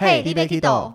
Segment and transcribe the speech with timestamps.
[0.00, 0.94] 嘿，你别激动。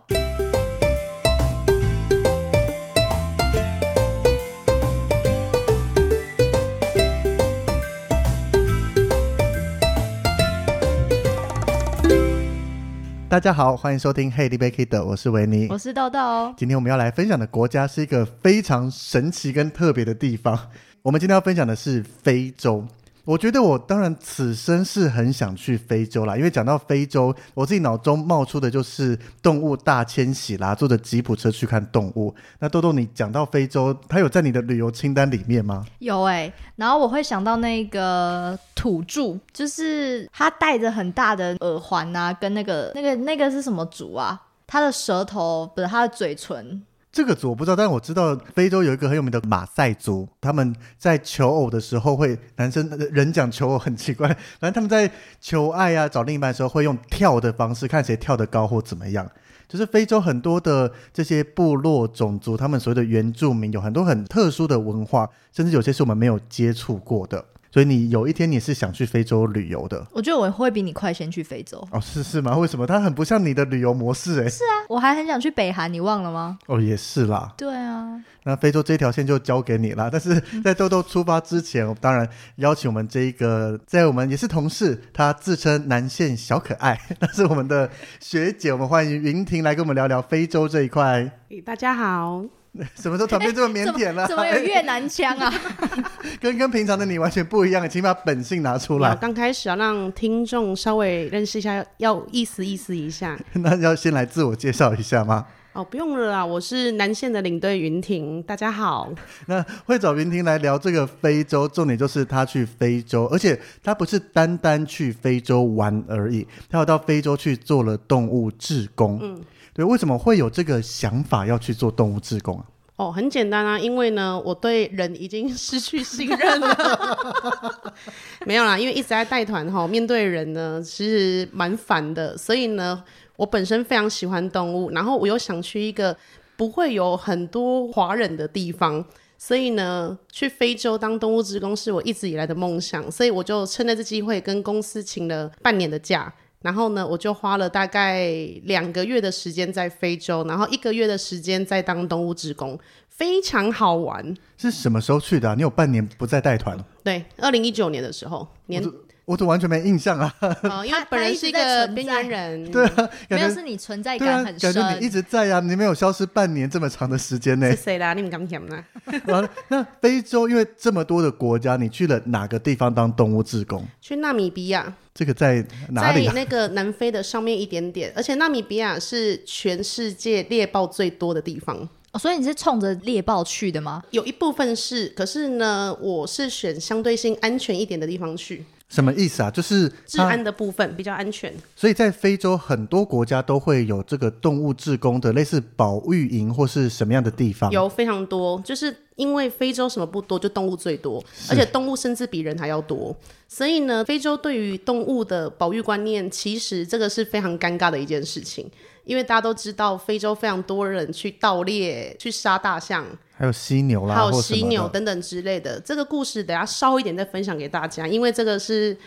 [13.27, 16.53] 大家好，欢迎收听《Hey, b a k i d 我是维尼，我是豆豆。
[16.55, 20.58] 今天我们要来分享的国家是一个非常神奇跟特别的地方。
[21.02, 22.88] 我们今天要分享的是非洲。
[23.25, 32.35] 我觉得我当然此生是很想去非洲啦，因为讲到非洲，我自己脑中冒出的就是动物大迁徙啦，坐着吉普车去看动物。
[32.59, 35.85] 那豆豆，你讲到非洲，它有在你的旅游清单里面吗？
[35.99, 44.41] 有哎，然后我会想到那个土著，就是他戴着很大的耳环啊，跟那个那个那个是什么族啊？
[44.67, 46.83] 他的舌头不是他的嘴唇。
[47.14, 54.28] 这个族我不知道，但是我知道非洲有一个很有名的马赛族，他们在求偶的时候会，男生人讲求偶很奇怪，
[54.59, 59.30] 反正他们在求爱啊找另一半的时候会用跳的方式，看谁跳得高或怎么样。
[59.67, 67.45] 就是非洲很多的这些部落种族，他们所谓的原住民有很多很特殊的文化，甚至有些是我们没有接触过的。
[67.73, 70.05] 所以你有一天你是想去非洲旅游的？
[70.11, 72.55] 我觉得我会比你快先去非洲哦，是是吗？
[72.55, 72.85] 为什么？
[72.85, 74.47] 它很不像你的旅游模式哎。
[74.47, 76.59] 是啊，我还很想去北韩，你忘了吗？
[76.67, 77.52] 哦，也是啦。
[77.57, 80.07] 对啊，那非洲这条线就交给你啦。
[80.11, 91.31] 但是在豆豆出发之前，我当然邀请我们这一个在我们也是同事，他自称南线小可爱， 那是我们的学姐，我们欢迎云婷来跟我们聊聊非洲这一块。
[91.65, 92.62] 大家好。
[92.99, 94.27] 什么时候团变这么腼腆 了？
[94.27, 95.53] 怎么有越南腔啊？
[96.42, 99.15] 跟跟平常的你完全不一样，请把本性拿出来。
[99.15, 103.37] 刚开始要让听众稍微认识一下，要意思意思一下。
[103.53, 105.45] 那要先来自我介绍一下吗？
[105.73, 109.11] 哦，不用了啦，我是南线的领队云婷，大家好。
[109.48, 119.19] 那会找云婷来聊这个非洲，重点就是他去非洲，而且他不是单单去非洲玩而已，他要到非洲去做了动物志工。
[119.21, 119.42] 嗯。
[119.73, 122.66] 对，为什么会有这个想法要去做动物志工啊？
[122.95, 127.94] 哦，很简单啊，因为呢，我对人已经 失去信任了。
[128.45, 132.38] 没有啦，因为一直在带团哈，面对人呢，其实蛮烦的。
[132.38, 133.04] 所以呢，
[133.36, 136.16] 我本身非常喜欢动物，然后我又想去一个
[136.56, 139.04] 不会有很多华人的地方，
[139.40, 143.12] 所以呢，去非洲当动物职工是我一直以来的梦想。
[143.12, 146.31] 所以我就趁这次机会跟公司请了半年的假。
[146.63, 148.33] 然后呢，我就花了大概
[148.63, 152.79] 两个月的时间在非洲，然后一个月的时间在当动物职工，
[153.09, 154.35] 非常好玩。
[154.57, 155.56] 是什么时候去的？
[155.56, 156.83] 你有半年不再带团了？
[157.03, 158.83] 对，二零一九年的时候年。
[159.25, 160.34] 我怎么完全没印象啊？
[160.86, 167.69] 因为本人是一个边缘人， 对啊，没有是你存在感很深，感觉你一直在啊，你没有消失半年这么长的时间呢？
[167.75, 168.13] 是谁啦？
[168.13, 168.84] 你们刚讲呢？
[169.28, 173.86] 完了，那非洲因为这么多的国家，你去了哪个地方当动物志工？
[174.01, 176.28] 去纳米比亚，这个在哪里？
[176.28, 181.88] 在那个南非的上面一点点，而且纳米比亚是全世界猎豹最多的地方。
[182.12, 184.04] 哦，所以你是冲着猎豹去的吗？
[184.12, 188.63] 有一部分是，可是呢，我是选相对性安全一点的地方去。
[188.94, 189.50] 什么意思啊？
[189.50, 191.51] 就是治安的部分比较安全。
[191.75, 197.71] 所以在非洲很多国家都会有这个动物志工的类似保育营或是什么样的地方？
[197.71, 203.15] 有非常多，就是因为非洲什么不多，就动物最多，而且动物甚至比人还要多。
[203.48, 208.69] 所以呢，非洲对于动物的保育观念，其实这个是非常尴尬的一件事情。
[209.06, 213.06] 因为大家都知道，非洲非常多人去盗猎、去杀大象，
[213.36, 215.80] 还有犀牛啦，还有犀牛等等之类的。
[215.81, 218.97] 这个故事等下稍一点再分享给大家，因为这个是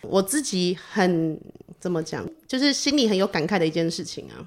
[0.00, 1.38] 我自己很
[1.78, 4.42] 怎么讲，就是心里很有感慨的一件事情啊。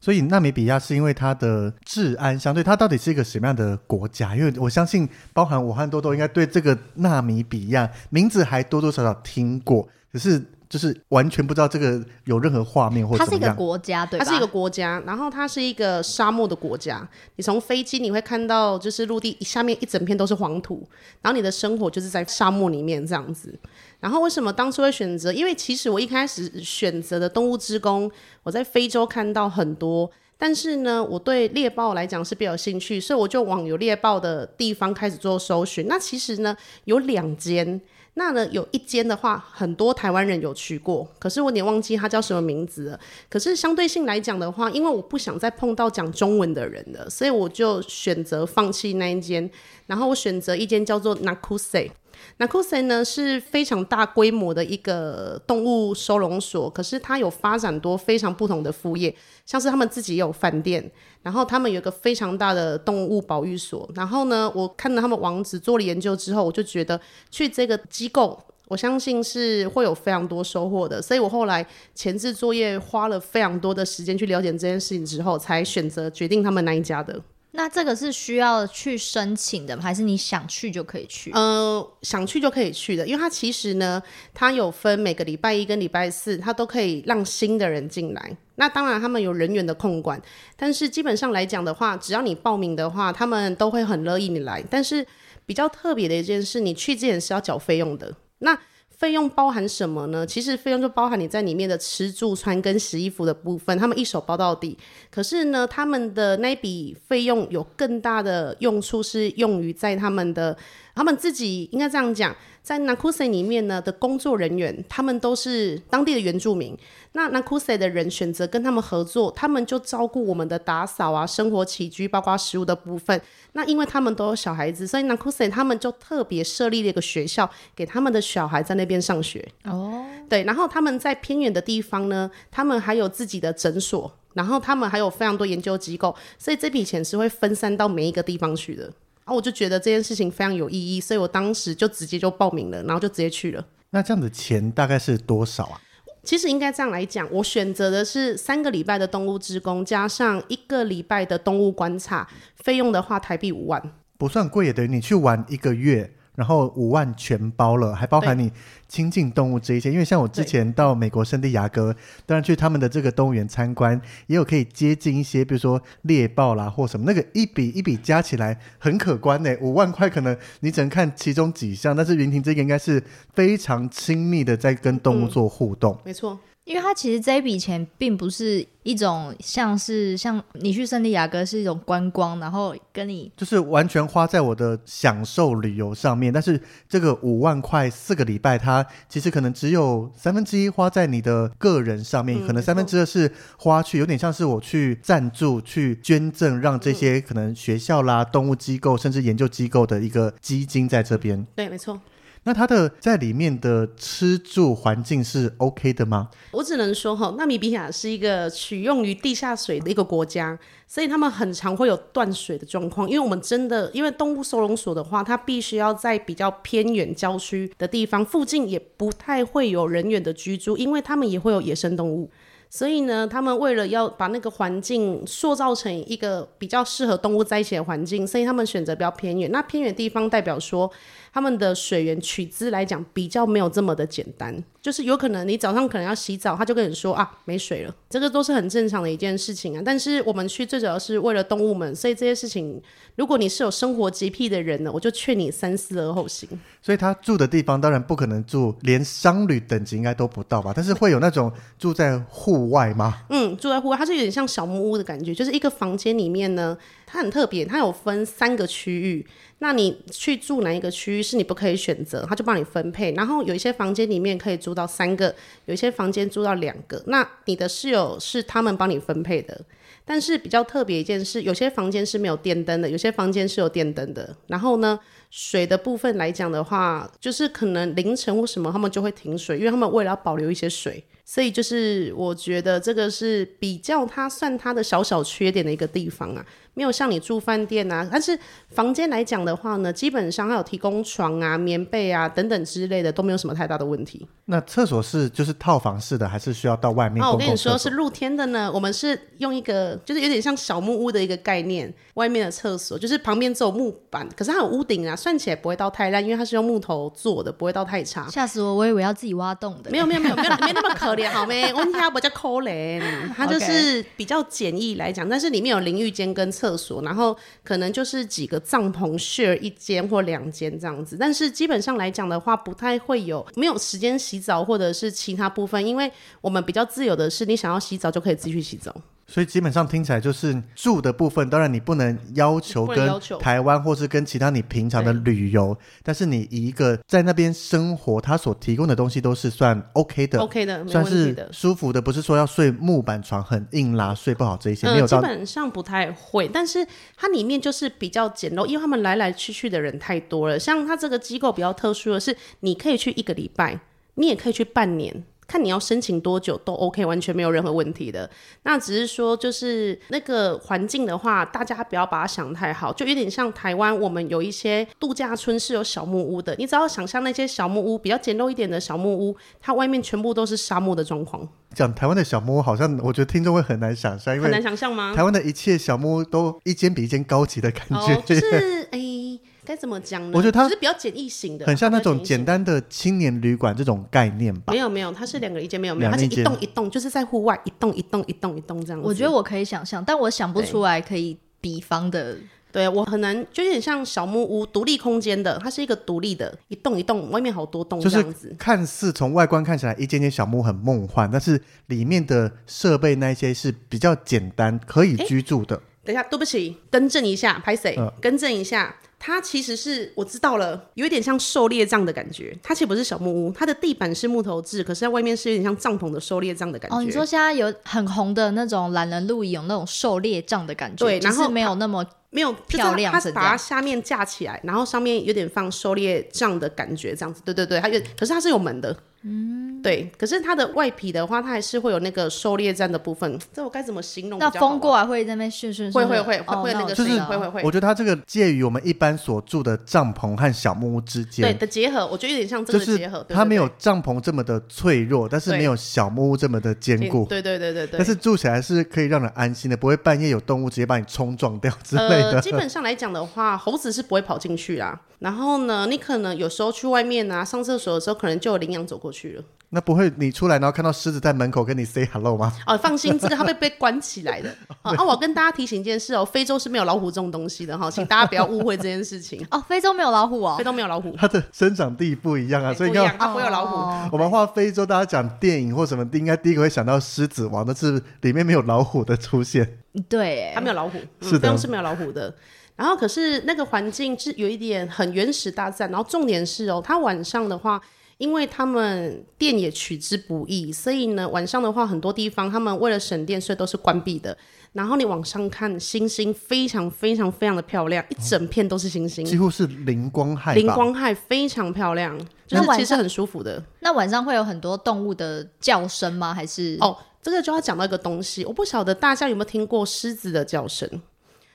[0.00, 4.34] 所以纳米比亚是因为它的治安相对，它到底是一个什么样的国家？
[4.34, 10.44] 因为我相信，包含我和多多应该对这个纳米比亚名字还多多少少听过，可是。
[10.72, 17.06] 就是完全不知道这个有任何画面或者它是一个国家，对它是一个国家，然后它是一个沙漠的国家。
[17.36, 20.88] 你从飞机你会看到，就是陆地下面一整片都是黄土，
[21.20, 23.54] 然后你的生活就是在沙漠里面这样子。
[24.00, 25.30] 然后为什么当初会选择？
[25.30, 28.10] 因为其实我一开始选择的动物之宫，
[28.42, 30.10] 我在非洲看到很多，
[30.42, 35.86] 但是呢，我对猎豹来讲是比较有兴趣，所以我就往有猎豹的地方开始做搜寻。
[35.86, 36.56] 那其实呢，
[36.86, 37.80] 有两间。
[38.14, 43.00] 那呢，有一间的话，很多台湾人有去过，可是我有点忘记它叫什么名字了。
[43.30, 49.48] 可是相对性来讲的话，因为我不想再碰到讲中文的人了，所以我就选择放弃那一间，
[49.86, 51.88] 然后我选择一间叫做 Nakuse
[52.38, 52.62] Nakuse。
[52.62, 59.14] Nakuse 呢是非常大规模的一个动物收容所，可是它有发展多非常不同的副业，
[59.44, 60.90] 像是他们自己有饭店，
[61.22, 63.88] 然后他们有一个非常大的动物保育所。
[63.94, 68.38] 然后呢，我看了他们网址做了研究之后，我就觉得去这个机构，
[68.68, 71.00] 我相信是会有非常多收获的。
[71.00, 77.20] 所以我后来前置作业花了非常多的时间去了解这件事情之后，才选择决定他们那一家的。
[77.54, 79.82] 那这个是需要去申请的吗？
[79.82, 81.30] 还是你想去就可以去？
[81.32, 84.02] 呃，想去就可以去的，因为它其实呢，
[84.32, 88.36] 它有分每个礼拜一跟礼拜四，它都可以让新的人进来。
[88.54, 90.20] 那当然，他们有人员的控管，
[90.56, 94.64] 但是基本上来讲的话，只要你报名的话，他们都会很乐意你来。
[94.70, 95.06] 但是
[95.44, 98.14] 比较特别的一件事，你去之前是要缴费用的。
[98.38, 98.58] 那
[99.02, 100.24] 费用包含什么呢？
[100.24, 104.78] 其实费用就包含你在里面的吃住穿跟洗衣服的部分，他们一手包到底。
[105.10, 110.56] 可是呢，他们的那笔费用有更大的用处是用于在他们的，
[110.94, 116.76] 他们自己应该这样讲，在 Nakuse 里面呢的工作人员，他们都是当地的原住民。
[117.12, 123.20] 那 Nakuse 的人选择跟他们合作，他们就照顾我们的打扫啊、生活起居，包括食物的部分。
[123.52, 129.46] 那因为他们都有小孩子，所以 Nakuse 他们就特别设立了一个学校，给他们的小孩在那边上学。
[129.64, 138.90] 哦，对，然后他们在偏远的地方呢，他们还有自己的诊所，然后他们还有非常多研究机构，所以这笔钱是会分散到每一个地方去的。
[139.24, 143.64] 然后我就觉得这件事情非常有意义，所以我当时就直接就报名了，然后就直接去了。
[143.90, 145.80] 那这样子钱大概是多少啊？
[146.24, 153.82] 其实应该这样来讲，我选择的是三个礼拜的动物志工，加上一个礼拜的动物观察，费用的话台币五万。
[154.16, 158.50] 不算贵，也等于你去玩一个月，然后五万全包了，还包含你
[158.88, 159.92] 亲近动物这一些。
[159.92, 161.94] 因为像我之前到美国圣地亚哥，
[162.26, 163.94] 当然去他们的这个动物园参观，
[164.26, 169.56] 也有可以接近一些，比如说猎豹啦或什么，那个一笔一笔加起来很可观呢。
[169.60, 173.00] 五万块可能你只能看其中几项，但是云婷这个应该是
[173.34, 175.96] 非常亲密的在跟动物做互动。
[176.04, 201.44] 没错，因为它其实这一笔钱并不是一种像是像你去圣地亚哥是一种观光，然后跟你就是完全花在我的享受旅游上面，但是这个五万块四个礼拜，它其实可能只有三分之一花在你的个人上面，嗯可能三分之二是花去，有点像是我去赞助、去捐赠，让这些可能学校啦、动物机构甚至研究机构的一个基金在这边。
[201.56, 202.00] 对，没错。
[202.44, 206.28] 那它的在里面的吃住环境是 OK 的吗？
[206.50, 210.58] 我只能说哈，纳米比亚是一个取用于地下水的一个国家，
[210.88, 213.08] 所以他们很常会有断水的状况。
[213.08, 222.28] 因为我们真的，因为动物收容所的话，它必须要在比较偏远郊区的地方，附近也不太会有人员的居住，因为他们也会有野生动物。
[222.68, 229.50] 所以呢，他们为了要把那个环境塑造成一个比较适合动物在一起的环境，所以他们选择比较偏远。
[229.52, 230.90] 那偏远地方代表说，
[231.32, 239.82] 他们的水源取资来讲比较没有这么的简单，就是有可能你早上可能要洗澡，他就跟你说啊没水了，这个都是很正常的一件事情啊。
[239.82, 242.80] 但是我们去最主要是为了动物们，所以这些事情，
[243.16, 246.46] 如果你是有生活洁癖的人呢，我就劝你三思而后行。
[246.82, 250.72] 所以他住的地方当然不可能住，连商旅等级应该都不到吧？
[250.76, 253.22] 但是会有那种住在户外吗？
[253.30, 259.26] 嗯，住在户外，它是有点像小木屋的感觉，就是一个房间里面呢，它很特别，它有分三个区域。
[259.62, 263.12] 那你去住哪一个区域是你不可以选择，他就帮你分配。
[263.12, 265.32] 然后有一些房间里面可以住到三个，
[265.66, 267.00] 有一些房间住到两个。
[267.06, 269.58] 那你的室友是他们帮你分配的。
[270.04, 274.36] 但是比较特别一件事，有些房间是没有电灯的，有些房间是有电灯的。
[274.48, 274.98] 然后呢，
[275.30, 281.04] 水的部分来讲的话，就是可能凌晨或什么他们就会停水，因为他们为了要保留一些水。
[281.24, 288.08] 所以就是我觉得这个是比较它算它的小小缺点的一个地方啊，没有像你住饭店啊。
[288.10, 288.38] 但是
[288.68, 294.26] 房间来讲的话呢，基本上还有提供床啊、棉被啊等等之类的，都没有什么太大的问题。
[294.46, 297.78] 那厕所是就是套房式的，还是需要到外面哦，公我跟你说？
[297.78, 308.28] 是露天的呢，我们是用一个就是有点像小木屋的一个概念，外面的厕所就是旁边只有木板，可是它有屋顶啊，算起来不会到太烂，因为它是用木头做的，不会到太差。
[308.28, 309.90] 吓死我，我以为要自己挖洞的。
[309.90, 311.72] 没有没有没有没有没那么可怜好没？
[311.72, 313.02] 我们家不叫可怜，
[313.34, 326.08] 它就是比较简易来讲，但是里面有淋浴间跟厕所，然后可能就是几个帐篷 share 一间或两间这样子，但是基本上来讲的话，不太会有没有时间洗澡或者是其他部分，因为
[326.40, 328.94] 我们比较自由的是，你想要洗澡就可以自己去洗澡。
[329.32, 333.10] 所以基本上听起来就是住的部分，当然你不能要求跟
[333.40, 341.22] 台湾或是跟其他你平常的旅游，但是你以一个在那边生活，他所提供的东西都是算 OK 的 OK 的，算是。
[341.50, 346.86] 舒服的，不是说要睡木板床很硬啦，睡不好这一些，没有到本上不太会，但是
[347.16, 350.58] 它里面就是比较简陋，因为他们来来去去的人太多了。
[350.58, 353.80] 像它这个机构比较特殊的是，你可以去一个礼拜，
[354.16, 355.24] 你也可以去半年。
[355.52, 358.28] 看你要申请多久都 OK，完全没有任何问题的。
[358.62, 366.54] 那只是说，就是那个环境的话，大家不要把它想太好，就有点像台湾，我们有一些度假村是有小木屋的。
[366.56, 375.12] 你只要想象那些小木屋比较简陋一点的小木屋，它外面全部都是沙漠的状况，讲台湾的小木屋，好像我觉得听众会很难想象，因为很难想象吗？
[375.14, 379.31] 台湾的一切小木屋都一间比一间高级的感觉，哦，就是诶，
[379.64, 380.32] 该怎么讲呢？
[380.34, 384.78] 我觉得它就是比较简易型的，很像那种简单的青年旅馆这种概念吧没。
[384.78, 389.06] 有没有，它是两个一间，没有没有，它是一栋一栋，就是在户外一栋一栋一栋一栋这样子。
[389.06, 392.36] 我觉得我可以想象，但我想不出来可以比方的。
[392.72, 398.56] 对我很难，就有点像小木屋独立空间的，它是一个独立的，一栋一栋，外面好多栋就是这样子。
[398.58, 405.78] 看似从外观看起来一间间小木屋很梦幻，但是里面的设备那一些是比较简单，可以居住的。
[406.02, 408.10] 等一下，对不起，更正一下，拍谁嗯？
[408.22, 408.96] 更正一下。
[409.24, 412.58] 它其实是我知道了，有一点像狩猎帐的感觉。
[412.60, 416.96] 它其实不是小木屋，它的地板是木头制，可是它外面是有点像帐篷的狩猎帐的感觉。
[416.96, 427.40] 哦，你说现在有很红的那种懒人露营，有那种狩猎帐的感觉，对然后没有那么没有漂亮它把它下面架起来，然后上面有点放狩猎帐的感觉，这样子。
[427.44, 428.96] 对对对，它有，可是它是有门的。
[429.24, 430.10] 嗯，对。
[430.16, 433.38] 可是它的外皮的话，它还是会有那个狩猎战的部分。
[433.52, 434.50] 这我该怎么形容那？
[434.62, 437.62] 风过来会在那边迅迅会会会会会哦那那个声音，我知道会会会。
[437.64, 443.24] 我觉得它这个介于我们一般所住的帐篷和小木屋之间对，的结合，我觉得有点像这就是个结合。
[443.28, 447.26] 它没有帐篷这么的脆弱，但是没有小木屋这么的坚固。
[447.28, 447.98] 对对对对对。
[447.98, 452.32] 但是住起来是可以让人安心的，不会半夜有动物直接把你冲撞掉之类的。
[452.32, 455.00] 呃，基本上来讲的话，猴子是不会跑进去啦。
[455.18, 459.44] 然后呢，你可能有时候去外面啊上厕所的时候，可能就有羚羊走过去了。
[459.74, 462.52] 那不会你出来然后看到狮子在门口跟你 say hello 吗？
[462.66, 464.54] 哦，放心，这个它会被关起来的。
[464.82, 469.42] 啊，啊我跟大家提醒一件事哦，非洲是没有老虎这种东西的哈， 请大家不要误会这件事情。
[469.50, 470.64] 哦，非洲没有老虎哦非。
[470.64, 473.18] 洲没有老虎，它的生长地不一样啊，所以不一样，你看。
[473.20, 473.76] 它不会有老虎。
[473.76, 479.78] 哦我们画非洲，大家讲电影或什么，应该第一个会想到狮子王，但是里面没有老虎的出现。
[480.06, 482.34] 对，哎它没有老虎，嗯是的非洲是没有老虎的。
[482.76, 487.80] 然后可是那个环境是有一点很原始大自然，然后重点是哦，它晚上的话，
[488.22, 494.36] 因为他们电也取之不易，所以呢晚上的话很多地方他们为了省电，所以都是关闭的。
[494.74, 500.54] 然后你往上看，星星非常非常非常的漂亮，一整片都是星星，几乎是灵光害吧。
[500.54, 503.60] 灵光害非常漂亮，就是其实很舒服的。
[503.80, 506.32] 那晚上会有很多动物的叫声吗？
[506.32, 510.88] 还是哦，这个就要讲到一个东西，我不晓得大家有没有听过狮子的叫声。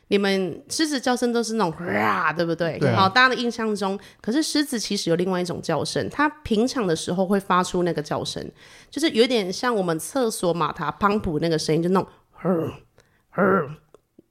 [0.09, 2.77] 你们狮子叫声都是那种啊，对不对？
[2.79, 8.49] 对啊好，大家的印象中，可是狮子其实有另外一种叫声，它平常的时候会发出那个叫声，
[8.89, 12.73] 就是有点像我们厕所马达泵浦那个声音，就那种呵
[13.31, 13.69] 呵。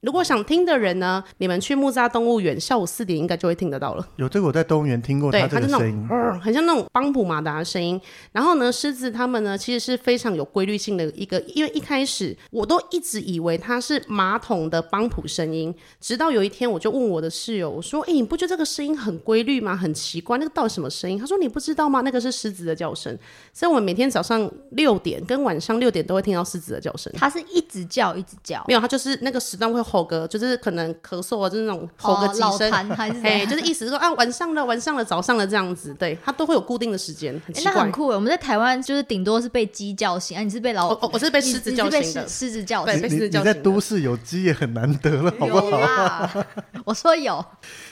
[0.06, 4.08] 如果想听的人呢，你们去木栅动物园，下午四点应该就会听得到了。
[4.14, 8.00] 有这个我在动物园听过对，它是那种声音，呃很像那种邦普马达的声音。
[8.30, 19.74] 然后呢，狮子它们呢其实是非常有规律性的一个，因为一开始我都一直以为它是马桶的邦普声音，直到有一天我就问我的室友，我说：“哎、你不觉得这个声音很规律吗？
[19.74, 22.02] 很奇怪，那个到底什么声音？”他说：“你不知道吗？
[22.02, 23.18] 那个是狮子的叫声。”
[23.52, 27.12] 所以我们每天早上六点跟晚上六点都会听到狮子的叫声。
[27.16, 28.64] 它是一直叫一直叫？
[28.68, 37.90] 没有，它就是那个时段会吼个，就是可能咳嗽啊，就是那种吼个几声，哎，样 就是意思是说啊，晚上了，晚上了，早上了这样子，对，它都会有固定的时间，很奇怪诶那很。
[37.90, 38.14] 酷诶。
[38.14, 42.94] 我们在台湾就是顶多是被鸡叫醒，啊，你是被老我是被狮子叫醒的狮狮子叫醒。
[42.94, 45.78] 对被狮你你在子叫醒的都市有鸡也很难得了，好不好？
[45.80, 46.46] 啦，
[46.84, 47.42] 我说有，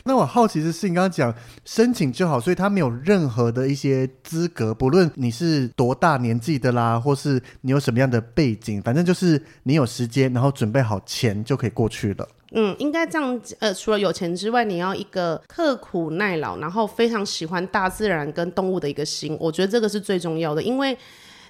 [0.04, 1.34] 那我好奇的是，你刚刚讲
[1.64, 12.26] 申请就好，所以他没有任何的一些资格，不论你是多大年纪的啦，或是你有什么样的背景，反正就是你有时间，然后准备好钱就可以过过去的。
[12.52, 13.38] 嗯，应该这样。
[13.58, 20.62] 呃，除了有钱之外，你要一个刻苦耐劳，然后非常喜欢大自然跟动物的一个心，我觉得这个是最重要的。
[20.62, 20.96] 因为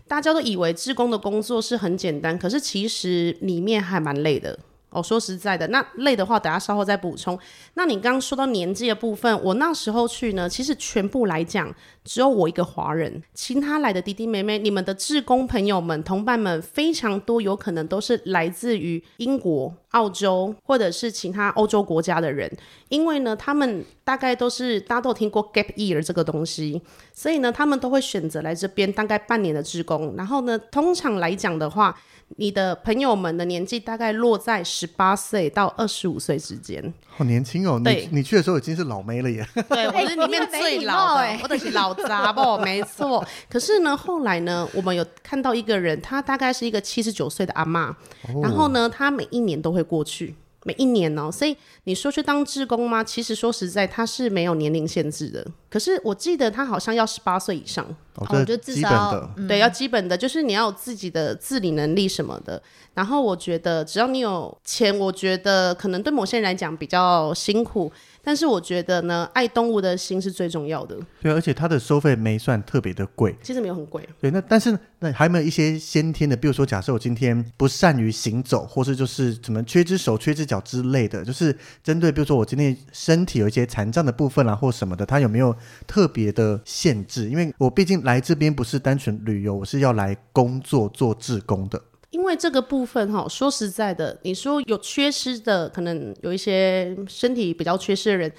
[0.08, 4.58] 大家都以为志工的工作是很简单，可是其实里面还蛮累的。
[4.94, 7.38] 哦，说实在的，那累的话，等下稍后再补充。
[7.74, 11.74] 那你刚刚说到年纪的部分，我那时候去呢，其实全部来讲，
[12.04, 22.50] 只有我一个华人，其他来的弟弟妹妹，你们的志工朋友们、同伴们非常多，有可能都是来自于英国、澳洲或者是其他欧洲国家的人，
[22.88, 26.80] 因为呢，他们大概都是大家都有听过 gap year 这个东西，
[27.14, 30.14] 所以呢，他们都会选择来这边大概半年的职工。
[30.16, 31.98] 然后呢，通常来讲的话，
[32.36, 36.92] 你的朋友们的年纪大概落在十八岁到二十五岁之间。
[37.08, 37.80] 好年轻哦！
[37.82, 39.46] 对你你去的时候已经是老妹了耶。
[39.68, 43.24] 对， 我是里面最老的，我的是老杂不， 没错。
[43.48, 47.94] 可是呢，后来呢，我们有看到一个人，他大概是一个七十九岁的阿嬷，
[48.42, 50.34] 然后呢，他每一年都会过去。
[50.64, 53.04] 每一年哦，所以你说去当志工吗？
[53.04, 55.46] 其实说实在，他是没有年龄限制的。
[55.70, 59.30] 可是我记得他好像要十八岁以上，哦，哦，这就至少。
[59.36, 62.60] 嗯对，要基本的，就是你要有自己的自理能力什么的。
[62.94, 67.90] 然后我觉得，只要你有钱，我觉得可能对某些人来讲比较辛苦，
[68.24, 70.96] 但是我觉得呢，爱动物的心是最重要的。
[71.20, 73.36] 对，而且它的收费没算特别的贵。
[73.42, 76.34] 其实没有很贵，对，那但是那还有没有一些先天的？
[76.34, 85.54] 比如说，假设我今天不善于行走，或是就是怎么缺只手、缺只脚之类的，就是针对比如说我今天身体有一些残障的部分啊，或什么的，它有没有
[85.86, 87.28] 特别的限制？
[87.28, 91.80] 因为我毕竟来这边不是单纯旅游，我是要来工作做志工的。
[92.14, 98.32] 因为这个部分哈，说实在的，你说有缺失的，可能有一些身体比较缺失的人，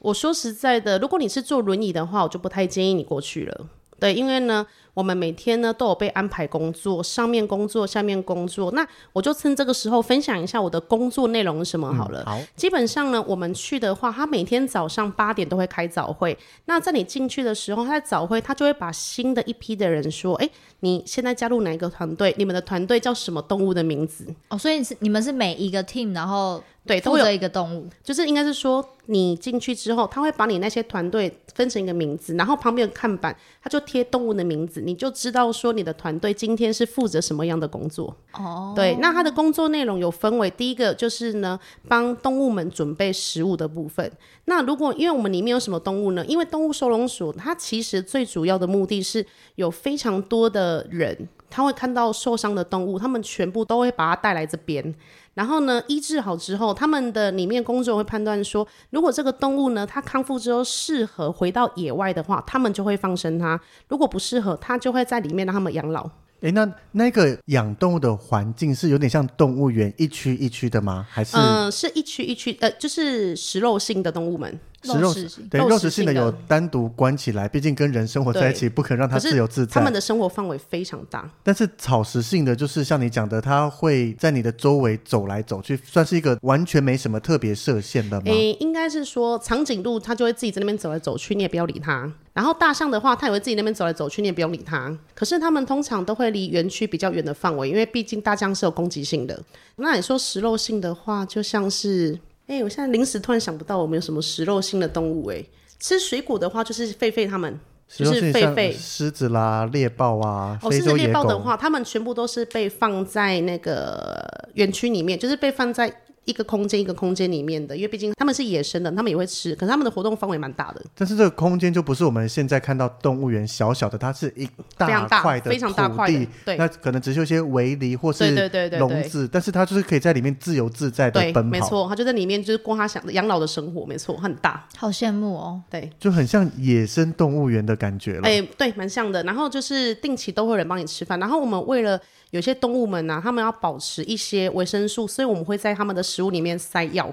[0.00, 3.68] 我说实在的，如果你是坐轮椅的话，我就不太建议你过去了。
[4.00, 8.70] 对，因为呢，我们每天呢都有被安排工作，上面工作，下面工作。
[8.72, 12.24] 那我就趁这个时候分享一下我的工作内容是什么好了。
[12.26, 16.36] 好，基本上呢，我们去的话，他每天早上八点都会开早会。
[16.66, 22.34] 那在你进去的时候，他在早会，他就会把新的一批的人说：“哎，你现在加入哪一个团队？
[22.36, 27.88] 你们的团队叫什么动物的名字哦，所以是你们是每一个 team，然后？”对，都有负责一个动物。
[28.02, 38.16] 就是应该是说，你进去之后，他会把你那些团队分成一个名字，然后旁边有看板，他就贴动物的名字，你就知道说你的团队今天是负责什么样的工作。
[38.32, 44.10] 哦，对，那他的工作内容有分为，第一个就是呢，帮动物们准备食物的部分。
[44.46, 46.26] 那如果因为我们里面有什么动物呢？
[46.26, 49.24] 因为动物收容所它其实最主要的目的是
[49.54, 54.94] 有非常多的人，他会看到受伤的动物，他们全部都会把它带来这边。
[55.34, 66.08] 然后呢，医治好之后，他们的里面工作会判断说，如果这个动物呢，它康复之后适合回到野外的话，他们就会放生它；如果不适合，它就会在里面让他们养老。
[66.42, 71.06] 诶，那那个养动物的环境是有点像动物园一区一区的吗？
[71.08, 74.58] 还是嗯、是一区一区，呃，就是食肉性的动物们。
[74.84, 79.74] 食肉食性对肉肉食性的有单独关起来，毕竟跟人生活在一起，不可能让它自由自在。
[79.74, 81.30] 他们的生活范围非常大。
[81.44, 88.24] 但是草食性的，就是像你讲的，它会在你的周围走来走去，算是一个完全没什么特别设限的吗？
[88.26, 92.12] 诶，应该是说长颈鹿它就会自己在那边走来走去，你也不要理它。
[92.32, 94.96] 然后大象的话，它也会自己那边走来走去，你也不用理它。
[95.14, 99.38] 可是它们通常都会离园区比较远的范围，因为毕竟大象是有攻击性的。
[99.76, 105.44] 那你说食肉性的话，就像是，诶，我现在临时突然想不到我们有什么食肉性的动物、诶，
[105.78, 107.58] 吃水果的话就是狒狒它们。
[107.94, 111.08] 就是狒狒狮子啦、猎豹啊、哦，非狮子猎。
[111.08, 135.60] 豹的话，它们全部都是被放在那个园区里面，就是被放在一个空间一个空间里面的，因为毕竟他们是野生的，他们也会吃，可是他们的活动范围蛮大的，但是这个空间就不是我们现在看到动物园小小的，它是一非常大块的非常大块的地，对那可能只是有一些围篱或对是对对对对笼子，但是它就是可以在里面自由自在的，奔跑，没错，它就在里面就是过它想养老的生活，没错，很大，好羡慕哦。
[135.70, 135.90] 对。
[135.98, 138.22] 就很像野生动物园的感觉了。
[138.22, 139.22] 哎、对，蛮像的。
[139.22, 141.18] 然后就是定期都会有人帮你吃饭。
[141.20, 147.12] 然后我们为了有些动物们呢、他们要保持一些维生素，所以我们会在他们的食物里面塞药。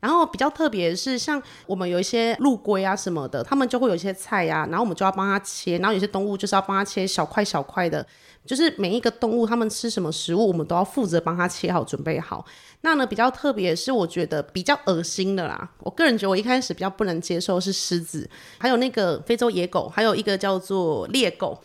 [0.00, 5.76] 然后比较特别是，像我们有一些陆龟啊什么的，他们就会有一些菜呀、然后我们就要帮它切。
[5.78, 8.04] 然后有些动物就是要帮它切小块小块的，
[8.46, 12.42] 就是每一个动物它们吃什么食物，我们都要负责帮它切好、准备好。
[12.80, 15.70] 那呢比较特别是，我觉得比较恶心的啦。
[15.80, 21.60] 我个人觉得我一开始比较不能接受是狮子，还有那个非洲野狗，还有一个叫做猎狗。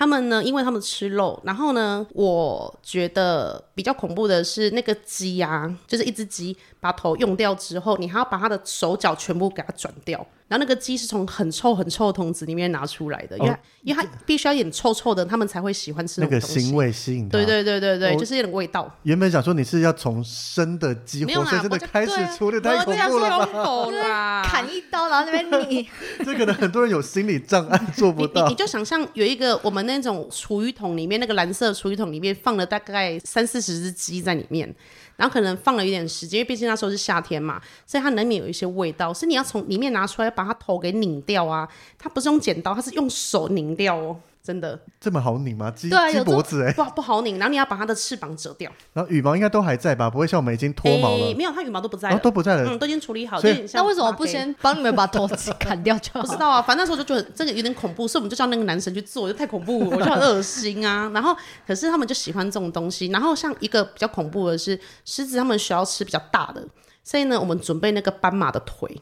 [0.00, 16.40] 他们呢，因为他们吃肉，然后呢，我觉得比较恐怖的是那个鸡啊，就是一只鸡把头用掉之后，你还要把它的手脚全部给它转掉，然后那个鸡是从很臭很臭的桶子里面拿出来的，因为它、因为它必须要有点臭臭的，他们才会喜欢吃那个。
[16.40, 17.32] 腥味吸引它。
[17.32, 18.90] 对对对对对，我就是有点味道。
[19.02, 23.46] 原本想说你是要从生的鸡没有啦，活生生的我就开始处理，太恐我这样怖了吧？
[23.64, 25.88] 狗啦，砍一刀，然后那边你
[26.24, 28.54] 这可能很多人有心理障碍做不到你你你。
[28.56, 34.74] 就想象有一个我们那种厨余桶里面，那个蓝色厨余桶里面放了大概三四十只鸡在里面，
[35.20, 41.68] 然后可能放了一点时间，因为毕竟那时候是夏天嘛，所以它难免有一些味道，是你要从里面拿出来把它头给拧掉啊。
[41.98, 44.18] 它不是用剪刀，它是用手拧掉哦。
[44.42, 45.70] 真的这么好拧吗？
[45.70, 48.70] 鸡鸡对啊有脖子哎、不不好拧，然后你要把它的翅膀折掉。
[48.92, 50.08] 然后羽毛应该都还在吧？
[50.08, 52.70] 不会像我们已经脱毛了，诶没有，它羽毛都不在了，然后都不在了。
[52.70, 53.40] 嗯，都已经处理好。
[53.74, 56.22] 那为什么不先帮你们把头砍掉就好？
[56.22, 61.10] 不知道啊，反正那时候就觉得这个有点恐怖，所以我们就叫那个男生去做，就太恐怖，我就很恶心啊。
[61.14, 63.08] 然后，可是他们就喜欢这种东西。
[63.08, 66.66] 然后，像一个比较恐怖的是，狮子他们需要吃比较大的，
[67.04, 69.00] 所以呢，我们准备那个斑马的腿，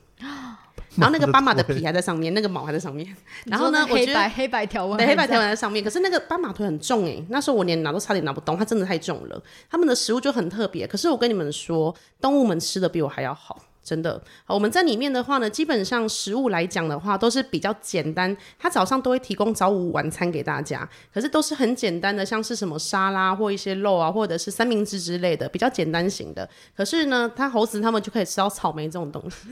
[0.99, 3.15] 然后 那个斑马的皮还在上面，那个毛还在上面。
[3.47, 5.83] 然后呢，我觉得黑白黑白条纹，对，黑白条纹在上面。
[5.83, 9.43] 可是那个斑马腿很重诶，那时候我连拿都差点拿不动，它真的太重了。
[9.71, 13.59] 它们的食物就很特别，可是我跟你们说，动物们吃的比我还要好。
[13.89, 18.37] 真的，好我们在里面的话呢，基本上食物来讲的话，都是比较简单。
[18.59, 26.47] 他早上都会提供早午晚餐给大家，可是都是很简单的，像是什么沙拉或一些肉啊，或者是三明治之类的，比较简单型的。
[26.77, 29.49] 可是呢，他猴子他们就可以吃到草莓这种东西。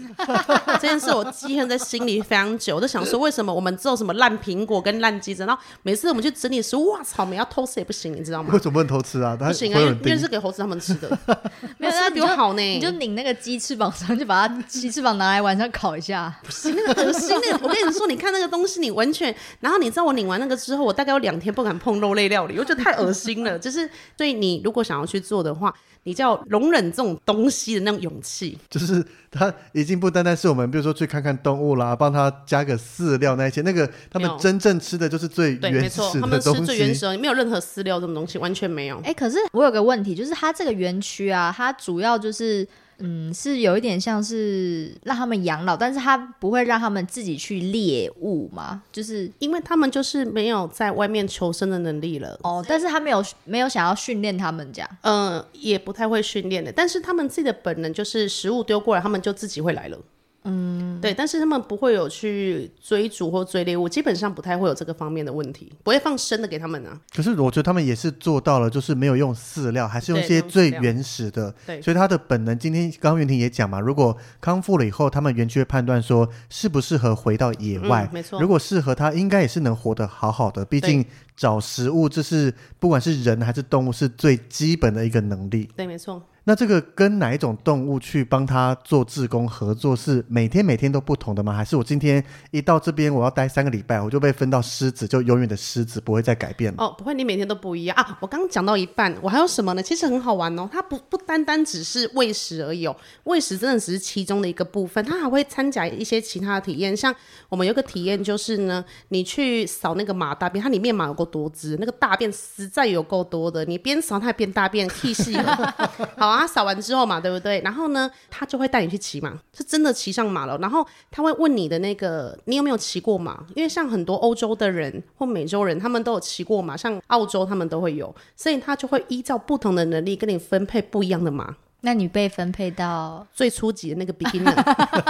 [0.74, 8.58] 这件事我记恨在心里非常久，我就想说，为什么我们只有什么烂苹果跟烂鸡胗，然后每次我们去整理食物，哇，草莓要偷吃也不行，你知道吗为？
[8.58, 9.34] 什么不能偷吃啊？
[9.36, 11.08] 不行啊，因为是给猴子他们吃的，
[11.78, 12.60] 没有，吃的比那就我好呢。
[12.60, 16.34] 你就拧那个鸡翅膀上，就把它鸡翅膀拿来晚上烤一下。
[16.42, 23.58] 不是那个恶心，那个我跟你说，你看那个东西，你完全，然后你知道我拧完那个之后，我大概有两天不敢碰肉类料理，我觉得太恶心了。
[23.58, 28.58] 就是，所以你如果想要去做的话，你就要容忍这种东西的那种勇气。
[28.68, 36.66] 就是它已经不单单是我们，比如说去看看动物啦，帮它加个饲料那一些，那个他们真正吃的就是最原错，始他们吃的东西。
[36.66, 39.00] 最原始的，没有任何饲料这种东西，完全没有。
[39.04, 42.66] 哎、可是我有个问题，就是它这个园区啊，它主要就是。
[42.98, 48.82] 嗯，是有一点像是让他们养老，但是他不会让他们自己去猎物嘛？
[48.90, 54.90] 就是因为他们就是没有在外面求生的能力了，哦，但是他没有没有想要训练他们这样。
[55.02, 56.72] 嗯，也不太会训练的。
[56.72, 59.98] 但是他们自己的本能就是食物丢过来，他们就自己会来了。
[60.46, 66.98] 嗯，对，但是他们不会有去追逐或追猎物，基本上不太会有这个方面的问题，不会放生的给他们啊。
[67.14, 71.52] 可是我觉得他们也是做到了，就是没有用饲料，还是用一些最原始的。
[71.66, 78.08] 对所以他的本能，今天刚刚袁婷也讲嘛，如果康复了以后，他们园区会判断说适不适合回到野外。
[78.10, 80.64] 嗯没错如果适合他，应该也是能活得好好的。
[80.64, 81.04] 毕竟
[81.36, 85.68] 找食物，这是不管是人还是动物，是最基本的一个能力。
[85.76, 86.22] 对，没错。
[86.48, 91.52] 那这个跟哪一种动物去帮他做志工合作，是每天每天都不同的吗？
[91.52, 96.84] 还是我今天一到这边，我要待三个礼拜，我就被分到狮子，就永远的狮子，不会再改变了？
[96.84, 98.16] 哦，不会，你每天都不一样啊！
[98.20, 99.82] 我刚讲到一半，我还有什么呢？
[99.82, 106.96] 其实很好玩哦，它不不单单只是喂食而已哦，喂食真的只是其中的一个部分，它还会掺杂一些其他的体验。
[106.96, 107.12] 像
[107.48, 115.74] 我们有个体验就是呢，你去扫那个马大便，它里面马有够多汁，那个大便实在有够多的，你边扫它边大便，屁细了。
[116.16, 117.60] 好啊，扫完之后嘛，对不对？
[117.60, 120.58] 然后呢，他就会带你去骑马，是真的骑上马了。
[120.58, 123.46] 然后他会问你的那个，你有没有骑过马？
[123.54, 131.54] 因为像很多欧洲的人或美洲人，他们都有骑过马，像澳洲他们都会有，所以他就会依照不同的能力跟你分配不一样的马。
[131.82, 134.52] 那你被分配到最初级的那个 beginner，